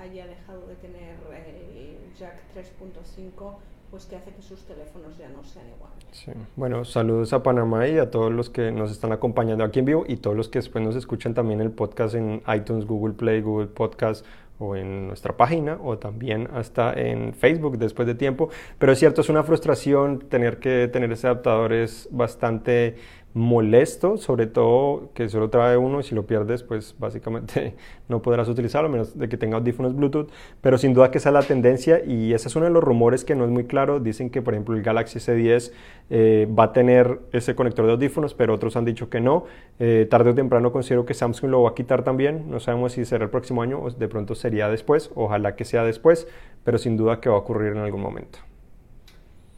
haya 0.00 0.26
dejado 0.26 0.66
de 0.66 0.76
tener 0.76 1.16
el 1.46 2.14
jack 2.18 2.40
3.5 2.54 3.56
pues 3.90 4.06
que 4.06 4.16
hace 4.16 4.32
que 4.32 4.42
sus 4.42 4.60
teléfonos 4.64 5.16
ya 5.18 5.28
no 5.28 5.44
sean 5.44 5.66
iguales. 5.68 6.46
Bueno, 6.56 6.84
saludos 6.84 7.32
a 7.32 7.42
Panamá 7.42 7.86
y 7.88 7.98
a 7.98 8.10
todos 8.10 8.32
los 8.32 8.50
que 8.50 8.72
nos 8.72 8.90
están 8.90 9.12
acompañando 9.12 9.64
aquí 9.64 9.80
en 9.80 9.84
vivo 9.84 10.04
y 10.06 10.16
todos 10.16 10.36
los 10.36 10.48
que 10.48 10.58
después 10.58 10.84
nos 10.84 10.96
escuchan 10.96 11.34
también 11.34 11.60
el 11.60 11.70
podcast 11.70 12.14
en 12.14 12.42
iTunes, 12.54 12.86
Google 12.86 13.14
Play, 13.14 13.42
Google 13.42 13.68
Podcast 13.68 14.24
o 14.58 14.74
en 14.74 15.08
nuestra 15.08 15.36
página 15.36 15.78
o 15.82 15.98
también 15.98 16.48
hasta 16.54 16.92
en 16.94 17.34
Facebook 17.34 17.78
después 17.78 18.06
de 18.06 18.14
tiempo. 18.14 18.48
Pero 18.78 18.92
es 18.92 18.98
cierto, 18.98 19.20
es 19.20 19.28
una 19.28 19.42
frustración 19.42 20.20
tener 20.28 20.58
que 20.58 20.88
tener 20.88 21.12
ese 21.12 21.26
adaptador, 21.26 21.72
es 21.72 22.08
bastante 22.10 22.96
molesto, 23.36 24.16
sobre 24.16 24.46
todo 24.46 25.10
que 25.12 25.28
solo 25.28 25.50
trae 25.50 25.76
uno 25.76 26.00
y 26.00 26.02
si 26.02 26.14
lo 26.14 26.26
pierdes, 26.26 26.62
pues 26.62 26.94
básicamente 26.98 27.74
no 28.08 28.22
podrás 28.22 28.48
utilizarlo 28.48 28.88
a 28.88 28.90
menos 28.90 29.18
de 29.18 29.28
que 29.28 29.36
tenga 29.36 29.58
audífonos 29.58 29.94
Bluetooth, 29.94 30.30
pero 30.62 30.78
sin 30.78 30.94
duda 30.94 31.10
que 31.10 31.18
esa 31.18 31.28
es 31.28 31.34
la 31.34 31.42
tendencia 31.42 32.02
y 32.02 32.32
ese 32.32 32.48
es 32.48 32.56
uno 32.56 32.64
de 32.64 32.70
los 32.70 32.82
rumores 32.82 33.26
que 33.26 33.34
no 33.34 33.44
es 33.44 33.50
muy 33.50 33.64
claro. 33.64 34.00
Dicen 34.00 34.30
que, 34.30 34.40
por 34.40 34.54
ejemplo, 34.54 34.74
el 34.74 34.82
Galaxy 34.82 35.18
S10 35.18 35.70
eh, 36.08 36.48
va 36.58 36.64
a 36.64 36.72
tener 36.72 37.20
ese 37.32 37.54
conector 37.54 37.84
de 37.84 37.92
audífonos, 37.92 38.32
pero 38.32 38.54
otros 38.54 38.74
han 38.74 38.86
dicho 38.86 39.10
que 39.10 39.20
no. 39.20 39.44
Eh, 39.78 40.06
tarde 40.08 40.30
o 40.30 40.34
temprano 40.34 40.72
considero 40.72 41.04
que 41.04 41.12
Samsung 41.12 41.50
lo 41.50 41.62
va 41.62 41.70
a 41.70 41.74
quitar 41.74 42.04
también. 42.04 42.50
No 42.50 42.58
sabemos 42.58 42.92
si 42.92 43.04
será 43.04 43.24
el 43.24 43.30
próximo 43.30 43.60
año 43.60 43.82
o 43.82 43.90
de 43.90 44.08
pronto 44.08 44.34
sería 44.34 44.70
después. 44.70 45.10
Ojalá 45.14 45.56
que 45.56 45.66
sea 45.66 45.84
después, 45.84 46.26
pero 46.64 46.78
sin 46.78 46.96
duda 46.96 47.20
que 47.20 47.28
va 47.28 47.34
a 47.34 47.38
ocurrir 47.38 47.72
en 47.72 47.78
algún 47.78 48.00
momento. 48.00 48.38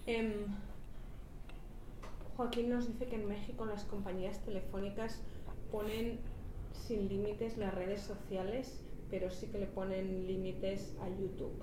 Em, 0.04 0.32
Joaquín 2.38 2.70
nos 2.70 2.86
dice 2.86 3.06
que 3.06 3.16
en 3.16 3.26
México 3.26 3.66
las 3.66 3.82
compañías 3.82 4.38
telefónicas 4.44 5.20
ponen 5.72 6.20
sin 6.72 7.08
límites 7.08 7.58
las 7.58 7.74
redes 7.74 8.00
sociales, 8.00 8.80
pero 9.10 9.28
sí 9.28 9.48
que 9.48 9.58
le 9.58 9.66
ponen 9.66 10.24
límites 10.28 10.94
a 11.00 11.08
YouTube. 11.08 11.60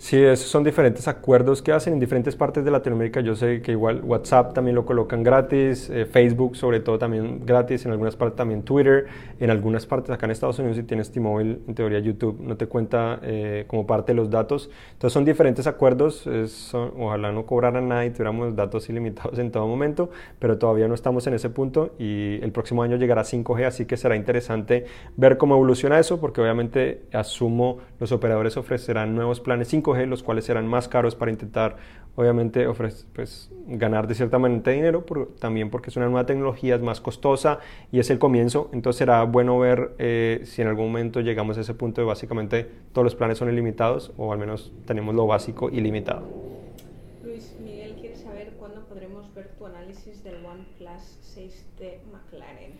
Sí, 0.00 0.16
esos 0.16 0.48
son 0.48 0.64
diferentes 0.64 1.06
acuerdos 1.08 1.60
que 1.60 1.72
hacen 1.72 1.92
en 1.92 2.00
diferentes 2.00 2.34
partes 2.34 2.64
de 2.64 2.70
Latinoamérica. 2.70 3.20
Yo 3.20 3.36
sé 3.36 3.60
que 3.60 3.72
igual 3.72 4.00
WhatsApp 4.02 4.54
también 4.54 4.74
lo 4.74 4.86
colocan 4.86 5.22
gratis, 5.22 5.90
eh, 5.90 6.06
Facebook 6.06 6.56
sobre 6.56 6.80
todo 6.80 6.98
también 6.98 7.44
gratis, 7.44 7.84
en 7.84 7.92
algunas 7.92 8.16
partes 8.16 8.34
también 8.34 8.62
Twitter, 8.62 9.08
en 9.38 9.50
algunas 9.50 9.84
partes 9.84 10.10
acá 10.10 10.24
en 10.24 10.32
Estados 10.32 10.58
Unidos 10.58 10.78
si 10.78 10.84
tienes 10.84 11.12
T-Mobile, 11.12 11.58
en 11.68 11.74
teoría 11.74 11.98
YouTube 11.98 12.40
no 12.40 12.56
te 12.56 12.66
cuenta 12.66 13.20
eh, 13.22 13.66
como 13.66 13.86
parte 13.86 14.12
de 14.12 14.16
los 14.16 14.30
datos. 14.30 14.70
Entonces 14.92 15.12
son 15.12 15.26
diferentes 15.26 15.66
acuerdos, 15.66 16.26
ojalá 16.98 17.30
no 17.30 17.44
cobraran 17.44 17.88
nada 17.88 18.06
y 18.06 18.10
tuviéramos 18.10 18.56
datos 18.56 18.88
ilimitados 18.88 19.38
en 19.38 19.50
todo 19.50 19.68
momento, 19.68 20.08
pero 20.38 20.56
todavía 20.56 20.88
no 20.88 20.94
estamos 20.94 21.26
en 21.26 21.34
ese 21.34 21.50
punto 21.50 21.94
y 21.98 22.42
el 22.42 22.52
próximo 22.52 22.82
año 22.82 22.96
llegará 22.96 23.22
5G, 23.22 23.66
así 23.66 23.84
que 23.84 23.98
será 23.98 24.16
interesante 24.16 24.86
ver 25.18 25.36
cómo 25.36 25.56
evoluciona 25.56 25.98
eso, 25.98 26.18
porque 26.22 26.40
obviamente 26.40 27.02
asumo 27.12 27.80
los 27.98 28.12
operadores 28.12 28.56
ofrecerán 28.56 29.14
nuevos 29.14 29.40
planes 29.40 29.68
5G 29.94 30.06
los 30.06 30.22
cuales 30.22 30.44
serán 30.44 30.66
más 30.66 30.88
caros 30.88 31.14
para 31.14 31.30
intentar, 31.30 31.76
obviamente, 32.16 32.66
pues, 33.14 33.50
ganar 33.66 34.06
de 34.06 34.14
cierta 34.14 34.38
manera 34.38 34.72
dinero, 34.72 35.04
también 35.38 35.70
porque 35.70 35.90
es 35.90 35.96
una 35.96 36.06
nueva 36.06 36.26
tecnología, 36.26 36.74
es 36.74 36.82
más 36.82 37.00
costosa 37.00 37.60
y 37.92 37.98
es 37.98 38.10
el 38.10 38.18
comienzo. 38.18 38.70
Entonces 38.72 38.98
será 38.98 39.22
bueno 39.24 39.58
ver 39.58 39.94
eh, 39.98 40.42
si 40.44 40.62
en 40.62 40.68
algún 40.68 40.86
momento 40.86 41.20
llegamos 41.20 41.58
a 41.58 41.60
ese 41.62 41.74
punto 41.74 42.00
de 42.00 42.06
básicamente 42.06 42.68
todos 42.92 43.04
los 43.04 43.14
planes 43.14 43.38
son 43.38 43.48
ilimitados 43.48 44.12
o 44.16 44.32
al 44.32 44.38
menos 44.38 44.72
tenemos 44.86 45.14
lo 45.14 45.26
básico 45.26 45.70
ilimitado. 45.70 46.22
Luis 47.24 47.56
Miguel 47.62 47.94
quiere 48.00 48.16
saber 48.16 48.52
cuándo 48.58 48.84
podremos 48.86 49.32
ver 49.34 49.48
tu 49.58 49.66
análisis 49.66 50.24
del 50.24 50.44
OnePlus 50.44 51.18
6T 51.36 51.98
McLaren. 52.12 52.72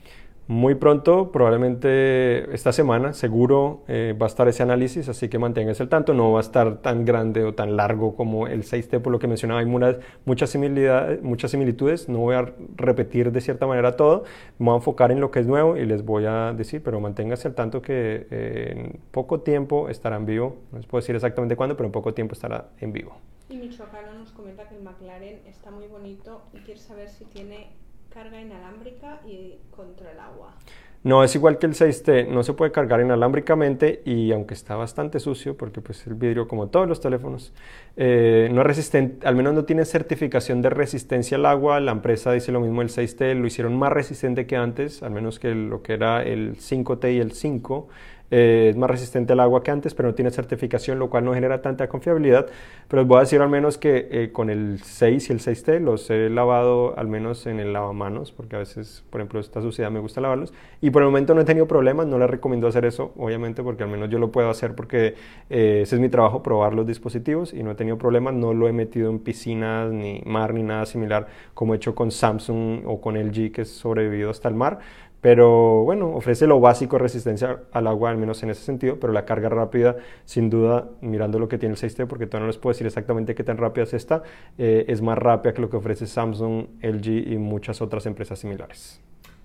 Muy 0.50 0.74
pronto, 0.74 1.30
probablemente 1.30 2.52
esta 2.52 2.72
semana, 2.72 3.12
seguro 3.12 3.84
eh, 3.86 4.16
va 4.20 4.26
a 4.26 4.30
estar 4.30 4.48
ese 4.48 4.64
análisis, 4.64 5.08
así 5.08 5.28
que 5.28 5.38
manténganse 5.38 5.84
al 5.84 5.88
tanto. 5.88 6.12
No 6.12 6.32
va 6.32 6.40
a 6.40 6.42
estar 6.42 6.78
tan 6.78 7.04
grande 7.04 7.44
o 7.44 7.54
tan 7.54 7.76
largo 7.76 8.16
como 8.16 8.48
el 8.48 8.64
6T, 8.64 9.00
por 9.00 9.12
lo 9.12 9.20
que 9.20 9.28
mencionaba. 9.28 9.60
Hay 9.60 9.66
muchas, 9.66 10.50
similitudes, 10.50 11.22
muchas 11.22 11.52
similitudes. 11.52 12.08
No 12.08 12.18
voy 12.18 12.34
a 12.34 12.52
repetir 12.74 13.30
de 13.30 13.40
cierta 13.40 13.68
manera 13.68 13.94
todo. 13.94 14.24
Me 14.58 14.66
voy 14.66 14.74
a 14.74 14.76
enfocar 14.78 15.12
en 15.12 15.20
lo 15.20 15.30
que 15.30 15.38
es 15.38 15.46
nuevo 15.46 15.76
y 15.76 15.86
les 15.86 16.04
voy 16.04 16.24
a 16.26 16.52
decir, 16.52 16.82
pero 16.82 16.98
manténganse 16.98 17.46
al 17.46 17.54
tanto 17.54 17.80
que 17.80 18.26
eh, 18.32 18.72
en 18.76 19.00
poco 19.12 19.42
tiempo 19.42 19.88
estará 19.88 20.16
en 20.16 20.26
vivo. 20.26 20.56
No 20.72 20.78
les 20.78 20.86
puedo 20.88 21.00
decir 21.00 21.14
exactamente 21.14 21.54
cuándo, 21.54 21.76
pero 21.76 21.86
en 21.86 21.92
poco 21.92 22.12
tiempo 22.12 22.32
estará 22.32 22.70
en 22.80 22.92
vivo. 22.92 23.16
Y 23.48 23.56
Michoacano 23.56 24.14
nos 24.14 24.32
comenta 24.32 24.68
que 24.68 24.74
el 24.74 24.82
McLaren 24.82 25.42
está 25.46 25.70
muy 25.70 25.86
bonito 25.86 26.42
y 26.52 26.58
quiere 26.58 26.80
saber 26.80 27.08
si 27.08 27.24
tiene 27.26 27.68
carga 28.12 28.40
inalámbrica 28.40 29.20
y 29.26 29.54
contra 29.70 30.12
el 30.12 30.20
agua. 30.20 30.54
No, 31.02 31.24
es 31.24 31.34
igual 31.34 31.56
que 31.56 31.64
el 31.64 31.72
6T, 31.72 32.28
no 32.28 32.42
se 32.42 32.52
puede 32.52 32.72
cargar 32.72 33.00
inalámbricamente 33.00 34.02
y 34.04 34.32
aunque 34.32 34.52
está 34.52 34.76
bastante 34.76 35.18
sucio, 35.18 35.56
porque 35.56 35.80
pues 35.80 36.06
el 36.06 36.12
vidrio 36.12 36.46
como 36.46 36.68
todos 36.68 36.86
los 36.86 37.00
teléfonos, 37.00 37.54
eh, 37.96 38.50
no 38.52 38.60
es 38.60 38.66
resistente, 38.66 39.26
al 39.26 39.34
menos 39.34 39.54
no 39.54 39.64
tiene 39.64 39.86
certificación 39.86 40.60
de 40.60 40.68
resistencia 40.68 41.38
al 41.38 41.46
agua, 41.46 41.80
la 41.80 41.92
empresa 41.92 42.32
dice 42.32 42.52
lo 42.52 42.60
mismo, 42.60 42.82
el 42.82 42.90
6T 42.90 43.34
lo 43.34 43.46
hicieron 43.46 43.78
más 43.78 43.90
resistente 43.90 44.46
que 44.46 44.56
antes, 44.56 45.02
al 45.02 45.12
menos 45.12 45.38
que 45.38 45.54
lo 45.54 45.82
que 45.82 45.94
era 45.94 46.22
el 46.22 46.58
5T 46.58 47.14
y 47.14 47.18
el 47.18 47.32
5, 47.32 47.88
eh, 48.30 48.68
es 48.70 48.76
más 48.76 48.90
resistente 48.90 49.32
al 49.32 49.40
agua 49.40 49.62
que 49.62 49.70
antes, 49.70 49.94
pero 49.94 50.08
no 50.08 50.14
tiene 50.14 50.30
certificación, 50.30 50.98
lo 50.98 51.10
cual 51.10 51.24
no 51.24 51.34
genera 51.34 51.62
tanta 51.62 51.88
confiabilidad. 51.88 52.46
Pero 52.88 53.02
les 53.02 53.08
voy 53.08 53.18
a 53.18 53.20
decir 53.20 53.40
al 53.40 53.48
menos 53.48 53.78
que 53.78 54.08
eh, 54.10 54.30
con 54.32 54.50
el 54.50 54.80
6 54.82 55.30
y 55.30 55.32
el 55.32 55.40
6T 55.40 55.80
los 55.80 56.08
he 56.10 56.28
lavado 56.30 56.98
al 56.98 57.08
menos 57.08 57.46
en 57.46 57.60
el 57.60 57.72
lavamanos, 57.72 58.32
porque 58.32 58.56
a 58.56 58.58
veces, 58.60 59.04
por 59.10 59.20
ejemplo, 59.20 59.40
esta 59.40 59.60
suciedad 59.60 59.90
me 59.90 60.00
gusta 60.00 60.20
lavarlos. 60.20 60.52
Y 60.80 60.90
por 60.90 61.02
el 61.02 61.08
momento 61.08 61.34
no 61.34 61.40
he 61.40 61.44
tenido 61.44 61.66
problemas, 61.66 62.06
no 62.06 62.18
les 62.18 62.30
recomiendo 62.30 62.68
hacer 62.68 62.84
eso, 62.84 63.12
obviamente, 63.16 63.62
porque 63.62 63.82
al 63.82 63.90
menos 63.90 64.10
yo 64.10 64.18
lo 64.18 64.30
puedo 64.30 64.50
hacer 64.50 64.74
porque 64.74 65.14
eh, 65.50 65.80
ese 65.82 65.96
es 65.96 66.00
mi 66.00 66.08
trabajo, 66.08 66.42
probar 66.42 66.74
los 66.74 66.86
dispositivos 66.86 67.52
y 67.52 67.62
no 67.62 67.72
he 67.72 67.74
tenido 67.74 67.98
problemas. 67.98 68.34
No 68.34 68.54
lo 68.54 68.68
he 68.68 68.72
metido 68.72 69.10
en 69.10 69.18
piscinas, 69.18 69.90
ni 69.90 70.22
mar, 70.24 70.54
ni 70.54 70.62
nada 70.62 70.86
similar, 70.86 71.26
como 71.54 71.74
he 71.74 71.76
hecho 71.76 71.94
con 71.94 72.10
Samsung 72.10 72.82
o 72.86 73.00
con 73.00 73.16
LG, 73.16 73.52
que 73.52 73.62
es 73.62 73.70
sobrevivido 73.70 74.30
hasta 74.30 74.48
el 74.48 74.54
mar 74.54 74.78
pero 75.20 75.84
bueno, 75.84 76.14
ofrece 76.14 76.46
lo 76.46 76.60
básico, 76.60 76.98
resistencia 76.98 77.60
al 77.72 77.86
agua, 77.86 78.10
al 78.10 78.16
menos 78.16 78.42
en 78.42 78.50
ese 78.50 78.62
sentido, 78.62 78.98
pero 78.98 79.12
la 79.12 79.24
carga 79.24 79.48
rápida, 79.48 79.96
sin 80.24 80.48
duda, 80.48 80.88
mirando 81.00 81.38
lo 81.38 81.48
que 81.48 81.58
tiene 81.58 81.74
el 81.74 81.80
6T, 81.80 82.06
porque 82.06 82.26
todavía 82.26 82.44
no 82.44 82.46
les 82.48 82.58
puedo 82.58 82.72
decir 82.72 82.86
exactamente 82.86 83.34
qué 83.34 83.44
tan 83.44 83.58
rápida 83.58 83.84
es 83.84 83.94
esta, 83.94 84.22
eh, 84.56 84.84
es 84.88 85.02
más 85.02 85.18
rápida 85.18 85.52
que 85.52 85.60
lo 85.60 85.68
que 85.68 85.76
ofrece 85.76 86.06
Samsung, 86.06 86.66
LG 86.82 87.32
y 87.32 87.38
muchas 87.38 87.82
otras 87.82 88.06
empresas 88.06 88.38
similares. 88.38 89.00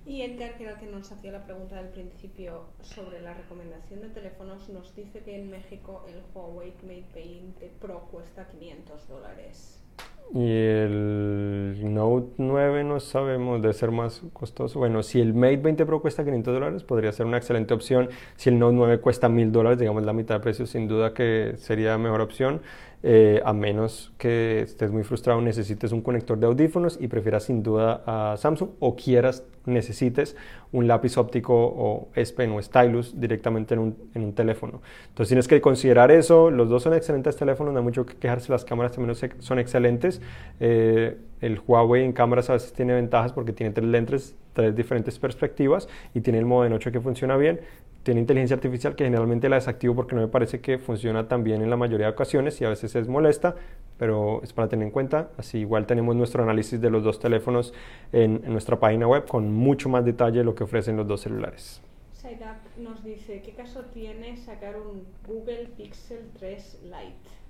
Y 0.06 0.22
Edgar, 0.22 0.56
que 0.56 0.64
era 0.64 0.74
el 0.74 0.80
que 0.80 0.86
nos 0.86 1.12
hacía 1.12 1.32
la 1.32 1.44
pregunta 1.44 1.78
del 1.78 1.88
principio 1.88 2.66
sobre 2.82 3.22
la 3.22 3.34
recomendación 3.34 4.02
de 4.02 4.10
teléfonos, 4.10 4.70
nos 4.70 4.96
dice 4.96 5.20
que 5.22 5.36
en 5.36 5.50
México 5.50 6.06
el 6.08 6.22
Huawei 6.34 6.74
Mate 6.84 7.06
20 7.16 7.72
Pro 7.82 8.08
cuesta 8.12 8.48
500 8.48 9.08
dólares. 9.08 9.85
Y 10.34 10.52
el 10.52 11.94
Note 11.94 12.34
9 12.38 12.84
no 12.84 13.00
sabemos 13.00 13.62
de 13.62 13.72
ser 13.72 13.92
más 13.92 14.22
costoso. 14.34 14.80
Bueno, 14.80 15.02
si 15.02 15.22
el 15.22 15.34
Mate 15.34 15.58
20 15.58 15.86
Pro 15.86 16.02
cuesta 16.02 16.26
500 16.26 16.54
dólares, 16.54 16.84
podría 16.84 17.14
ser 17.14 17.26
una 17.26 17.38
excelente 17.38 17.74
opción. 17.74 18.10
Si 18.36 18.50
el 18.50 18.60
Note 18.60 18.76
9 18.76 19.00
cuesta 19.00 19.30
1000 19.30 19.52
dólares, 19.54 19.80
digamos 19.80 20.04
la 20.04 20.12
mitad 20.12 20.36
de 20.36 20.42
precio, 20.42 20.66
sin 20.66 20.90
duda 20.90 21.14
que 21.14 21.54
sería 21.58 21.98
mejor 21.98 22.20
opción. 22.20 22.62
Eh, 23.08 23.40
a 23.46 23.54
menos 23.54 24.12
que 24.18 24.62
estés 24.62 24.90
muy 24.90 25.04
frustrado, 25.04 25.40
necesites 25.40 25.92
un 25.92 26.02
conector 26.02 26.40
de 26.40 26.48
audífonos 26.48 26.98
y 27.00 27.08
prefieras 27.08 27.44
sin 27.44 27.62
duda 27.62 28.02
a 28.08 28.36
Samsung 28.36 28.72
o 28.80 28.96
quieras, 28.96 29.44
necesites 29.66 30.36
un 30.72 30.88
lápiz 30.88 31.16
óptico 31.16 31.54
o 31.54 32.10
S 32.16 32.34
Pen 32.34 32.54
o 32.54 32.60
Stylus 32.60 33.20
directamente 33.20 33.76
en 33.76 33.82
un, 33.82 33.98
en 34.16 34.24
un, 34.24 34.34
teléfono. 34.34 34.82
Entonces 35.10 35.28
tienes 35.28 35.48
que 35.48 35.62
considerar 35.62 36.10
eso. 36.10 36.50
Los 36.50 36.68
dos 36.68 36.82
son 36.82 36.96
excelentes 36.96 37.36
teléfonos, 37.36 37.74
no 37.74 37.80
hay 37.80 37.86
mucho 37.86 38.08
que 38.08 38.16
quejarse. 38.16 38.52
Las 38.52 38.66
cámaras 38.66 38.94
también 38.94 39.16
son 39.38 39.60
excelentes. 39.60 40.20
Eh, 40.60 41.16
el 41.42 41.62
Huawei 41.68 42.04
en 42.04 42.12
cámaras 42.12 42.50
a 42.50 42.54
veces 42.54 42.74
tiene 42.74 42.96
ventajas 42.96 43.34
porque 43.34 43.54
tiene 43.54 43.72
tres 43.72 43.88
lentes, 43.88 44.36
tres 44.54 44.76
diferentes 44.76 45.20
perspectivas 45.20 45.88
y 46.16 46.22
tiene 46.22 46.40
el 46.40 46.46
modo 46.46 46.64
de 46.64 46.72
noche 46.72 46.92
que 46.92 47.00
funciona 47.00 47.38
bien 47.38 47.60
tiene 48.06 48.22
inteligencia 48.22 48.56
artificial 48.56 48.96
que 48.96 49.04
generalmente 49.04 49.50
la 49.50 49.56
desactivo 49.56 49.96
porque 49.96 50.14
no 50.14 50.22
me 50.22 50.28
parece 50.28 50.62
que 50.62 50.78
funciona 50.78 51.28
tan 51.28 51.44
bien 51.44 51.64
en 51.64 51.72
la 51.72 51.76
mayoría 51.76 52.06
de 52.06 52.12
ocasiones 52.12 52.62
y 52.62 52.64
a 52.64 52.70
veces 52.70 52.96
es 52.96 53.08
molesta, 53.08 53.56
pero 53.98 54.44
es 54.44 54.54
para 54.54 54.70
tener 54.70 54.86
en 54.86 54.92
cuenta. 54.92 55.32
Así 55.38 55.58
igual 55.58 55.88
tenemos 55.88 56.16
nuestro 56.16 56.44
análisis 56.44 56.80
de 56.80 56.92
los 56.92 57.04
dos 57.04 57.20
teléfonos 57.20 57.74
en, 58.14 58.44
nuestra 58.46 58.80
página 58.80 59.08
web 59.08 59.26
con 59.26 59.52
mucho 59.52 59.90
más 59.90 60.06
detalle 60.06 60.38
de 60.38 60.44
lo 60.44 60.54
que 60.54 60.64
ofrecen 60.64 60.98
los 60.98 61.08
dos 61.08 61.22
celulares. 61.22 61.82
Saidap 62.14 62.58
nos 62.78 63.04
dice, 63.04 63.42
¿qué 63.42 63.54
caso 63.54 63.86
tiene 63.86 64.38
sacar 64.38 64.76
un 64.80 65.04
Google 65.28 65.68
Pixel 65.76 66.30
3 66.38 66.82
Lite? 66.84 67.45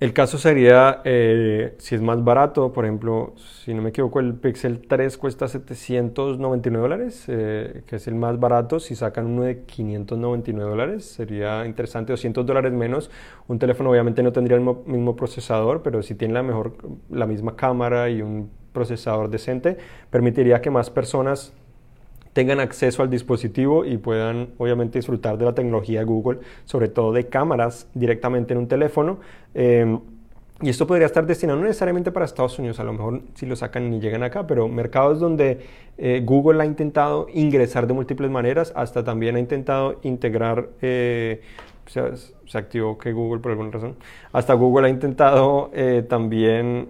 El 0.00 0.12
caso 0.12 0.38
sería 0.38 1.02
eh, 1.04 1.76
si 1.78 1.94
es 1.94 2.02
más 2.02 2.22
barato, 2.24 2.72
por 2.72 2.84
ejemplo, 2.84 3.32
si 3.36 3.72
no 3.72 3.80
me 3.80 3.90
equivoco, 3.90 4.18
el 4.18 4.34
Pixel 4.34 4.80
3 4.88 5.16
cuesta 5.16 5.46
799 5.46 6.82
dólares, 6.82 7.24
eh, 7.28 7.84
que 7.86 7.96
es 7.96 8.08
el 8.08 8.16
más 8.16 8.40
barato. 8.40 8.80
Si 8.80 8.96
sacan 8.96 9.26
uno 9.26 9.44
de 9.44 9.62
599 9.62 10.68
dólares, 10.68 11.04
sería 11.04 11.64
interesante, 11.64 12.12
200 12.12 12.44
dólares 12.44 12.72
menos. 12.72 13.08
Un 13.46 13.60
teléfono 13.60 13.90
obviamente 13.90 14.22
no 14.24 14.32
tendría 14.32 14.58
el 14.58 14.64
mismo 14.64 15.14
procesador, 15.14 15.82
pero 15.82 16.02
si 16.02 16.16
tiene 16.16 16.34
la, 16.34 16.42
mejor, 16.42 16.76
la 17.08 17.26
misma 17.26 17.54
cámara 17.54 18.10
y 18.10 18.20
un 18.20 18.50
procesador 18.72 19.30
decente, 19.30 19.78
permitiría 20.10 20.60
que 20.60 20.70
más 20.70 20.90
personas 20.90 21.54
tengan 22.34 22.60
acceso 22.60 23.02
al 23.02 23.08
dispositivo 23.08 23.86
y 23.86 23.96
puedan 23.96 24.50
obviamente 24.58 24.98
disfrutar 24.98 25.38
de 25.38 25.46
la 25.46 25.54
tecnología 25.54 26.02
Google, 26.02 26.40
sobre 26.66 26.88
todo 26.88 27.12
de 27.12 27.28
cámaras 27.28 27.88
directamente 27.94 28.52
en 28.52 28.58
un 28.58 28.68
teléfono. 28.68 29.20
Em, 29.54 30.00
y 30.60 30.68
esto 30.68 30.86
podría 30.86 31.06
estar 31.06 31.26
destinado 31.26 31.58
no 31.58 31.66
necesariamente 31.66 32.10
para 32.10 32.26
Estados 32.26 32.58
Unidos, 32.58 32.78
a 32.80 32.84
lo 32.84 32.92
mejor 32.92 33.22
si 33.34 33.46
lo 33.46 33.56
sacan 33.56 33.92
y 33.92 34.00
llegan 34.00 34.22
acá, 34.22 34.46
pero 34.46 34.68
mercados 34.68 35.20
donde 35.20 35.60
eh, 35.96 36.22
Google 36.24 36.62
ha 36.62 36.66
intentado 36.66 37.26
ingresar 37.32 37.86
de 37.86 37.94
múltiples 37.94 38.30
maneras, 38.30 38.72
hasta 38.76 39.04
también 39.04 39.36
ha 39.36 39.40
intentado 39.40 40.00
integrar, 40.02 40.68
eh, 40.80 41.40
se, 41.86 42.02
se, 42.46 42.58
activó 42.58 42.98
que 42.98 43.12
Google 43.12 43.40
por 43.40 43.52
alguna 43.52 43.70
razón, 43.70 43.96
hasta 44.32 44.54
Google 44.54 44.86
ha 44.86 44.90
intentado 44.90 45.70
eh, 45.72 46.04
también 46.08 46.88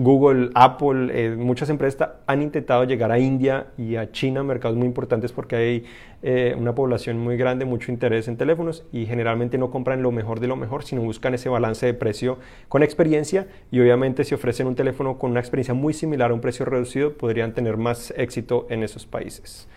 Google, 0.00 0.50
Apple, 0.54 1.10
eh, 1.12 1.34
muchas 1.34 1.70
empresas 1.70 2.10
han 2.28 2.40
intentado 2.40 2.84
llegar 2.84 3.10
a 3.10 3.18
India 3.18 3.66
y 3.76 3.96
a 3.96 4.12
China, 4.12 4.44
mercados 4.44 4.76
muy 4.76 4.86
importantes 4.86 5.32
porque 5.32 5.56
hay 5.56 5.84
eh, 6.22 6.54
una 6.56 6.72
población 6.72 7.18
muy 7.18 7.36
grande, 7.36 7.64
mucho 7.64 7.90
interés 7.90 8.28
en 8.28 8.36
teléfonos 8.36 8.84
y 8.92 9.06
generalmente 9.06 9.58
no 9.58 9.72
compran 9.72 10.00
lo 10.02 10.12
mejor 10.12 10.38
de 10.38 10.46
lo 10.46 10.54
mejor, 10.54 10.84
sino 10.84 11.02
buscan 11.02 11.34
ese 11.34 11.48
balance 11.48 11.84
de 11.84 11.94
precio 11.94 12.38
con 12.68 12.84
experiencia 12.84 13.48
y 13.72 13.80
obviamente 13.80 14.22
si 14.22 14.36
ofrecen 14.36 14.68
un 14.68 14.76
teléfono 14.76 15.18
con 15.18 15.32
una 15.32 15.40
experiencia 15.40 15.74
muy 15.74 15.92
similar 15.92 16.30
a 16.30 16.34
un 16.34 16.40
precio 16.40 16.64
reducido, 16.64 17.14
podrían 17.14 17.52
tener 17.52 17.76
más 17.76 18.14
éxito 18.16 18.68
en 18.70 18.84
esos 18.84 19.04
países. 19.04 19.68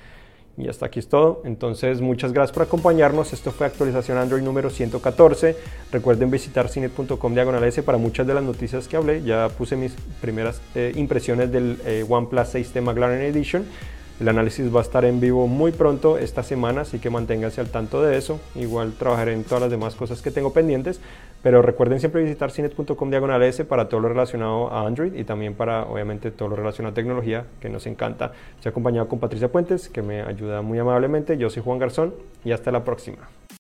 Y 0.58 0.68
hasta 0.68 0.88
aquí 0.88 1.00
es 1.00 1.08
todo. 1.08 1.42
Entonces, 1.46 2.02
muchas 2.02 2.34
gracias 2.34 2.54
por 2.54 2.64
acompañarnos. 2.64 3.34
Esto 3.34 3.52
fue 3.52 3.68
actualización 3.68 4.18
Android 4.18 4.44
número 4.44 4.70
114. 4.70 5.56
Recuerden 5.92 6.30
visitar 6.30 6.68
cine.com 6.70 7.34
diagonal 7.34 7.64
S 7.64 7.82
para 7.84 7.98
muchas 7.98 8.28
de 8.28 8.34
las 8.34 8.44
noticias 8.44 8.88
que 8.88 8.98
hablé. 8.98 9.24
Ya 9.24 9.50
puse 9.50 9.76
mis 9.76 9.94
primeras 10.20 10.62
eh, 10.76 10.92
impresiones 10.96 11.52
del 11.52 11.80
eh, 11.86 12.06
OnePlus 12.08 12.54
6T 12.54 12.82
McLaren 12.82 13.22
Edition. 13.22 13.66
El 14.22 14.30
análisis 14.30 14.72
va 14.72 14.82
a 14.82 14.84
estar 14.84 15.04
en 15.04 15.20
vivo 15.20 15.48
muy 15.48 15.72
pronto 15.72 16.20
esta 16.20 16.44
semana, 16.44 16.82
así 16.82 17.00
que 17.00 17.10
manténganse 17.10 17.60
al 17.60 17.70
tanto 17.70 18.04
de 18.04 18.20
eso. 18.20 18.40
Igual 18.54 18.94
trabajaré 18.94 19.34
en 19.34 19.44
todas 19.44 19.62
las 19.62 19.72
demás 19.72 19.96
cosas 19.96 20.22
que 20.22 20.30
tengo 20.30 20.54
pendientes, 20.54 21.02
pero 21.42 21.64
recuerden 21.64 22.00
siempre 22.00 22.22
visitar 22.22 22.52
cinet.com 22.52 23.10
diagonal 23.10 23.42
S 23.42 23.66
para 23.66 23.90
todo 23.90 24.00
lo 24.00 24.10
relacionado 24.10 24.72
a 24.72 24.86
Android 24.86 25.16
y 25.16 25.24
también 25.24 25.56
para, 25.56 25.86
obviamente, 25.86 26.30
todo 26.30 26.50
lo 26.50 26.56
relacionado 26.56 26.92
a 26.92 26.94
tecnología, 26.94 27.46
que 27.60 27.70
nos 27.70 27.88
encanta. 27.88 28.34
Estoy 28.58 28.70
acompañado 28.70 29.08
con 29.08 29.18
Patricia 29.18 29.52
Puentes, 29.52 29.90
que 29.90 30.04
me 30.04 30.22
ayuda 30.22 30.62
muy 30.62 30.78
amablemente. 30.78 31.36
Yo 31.40 31.50
soy 31.50 31.64
Juan 31.64 31.80
Garzón 31.80 32.14
y 32.46 32.52
hasta 32.52 32.70
la 32.72 32.84
próxima. 32.84 33.28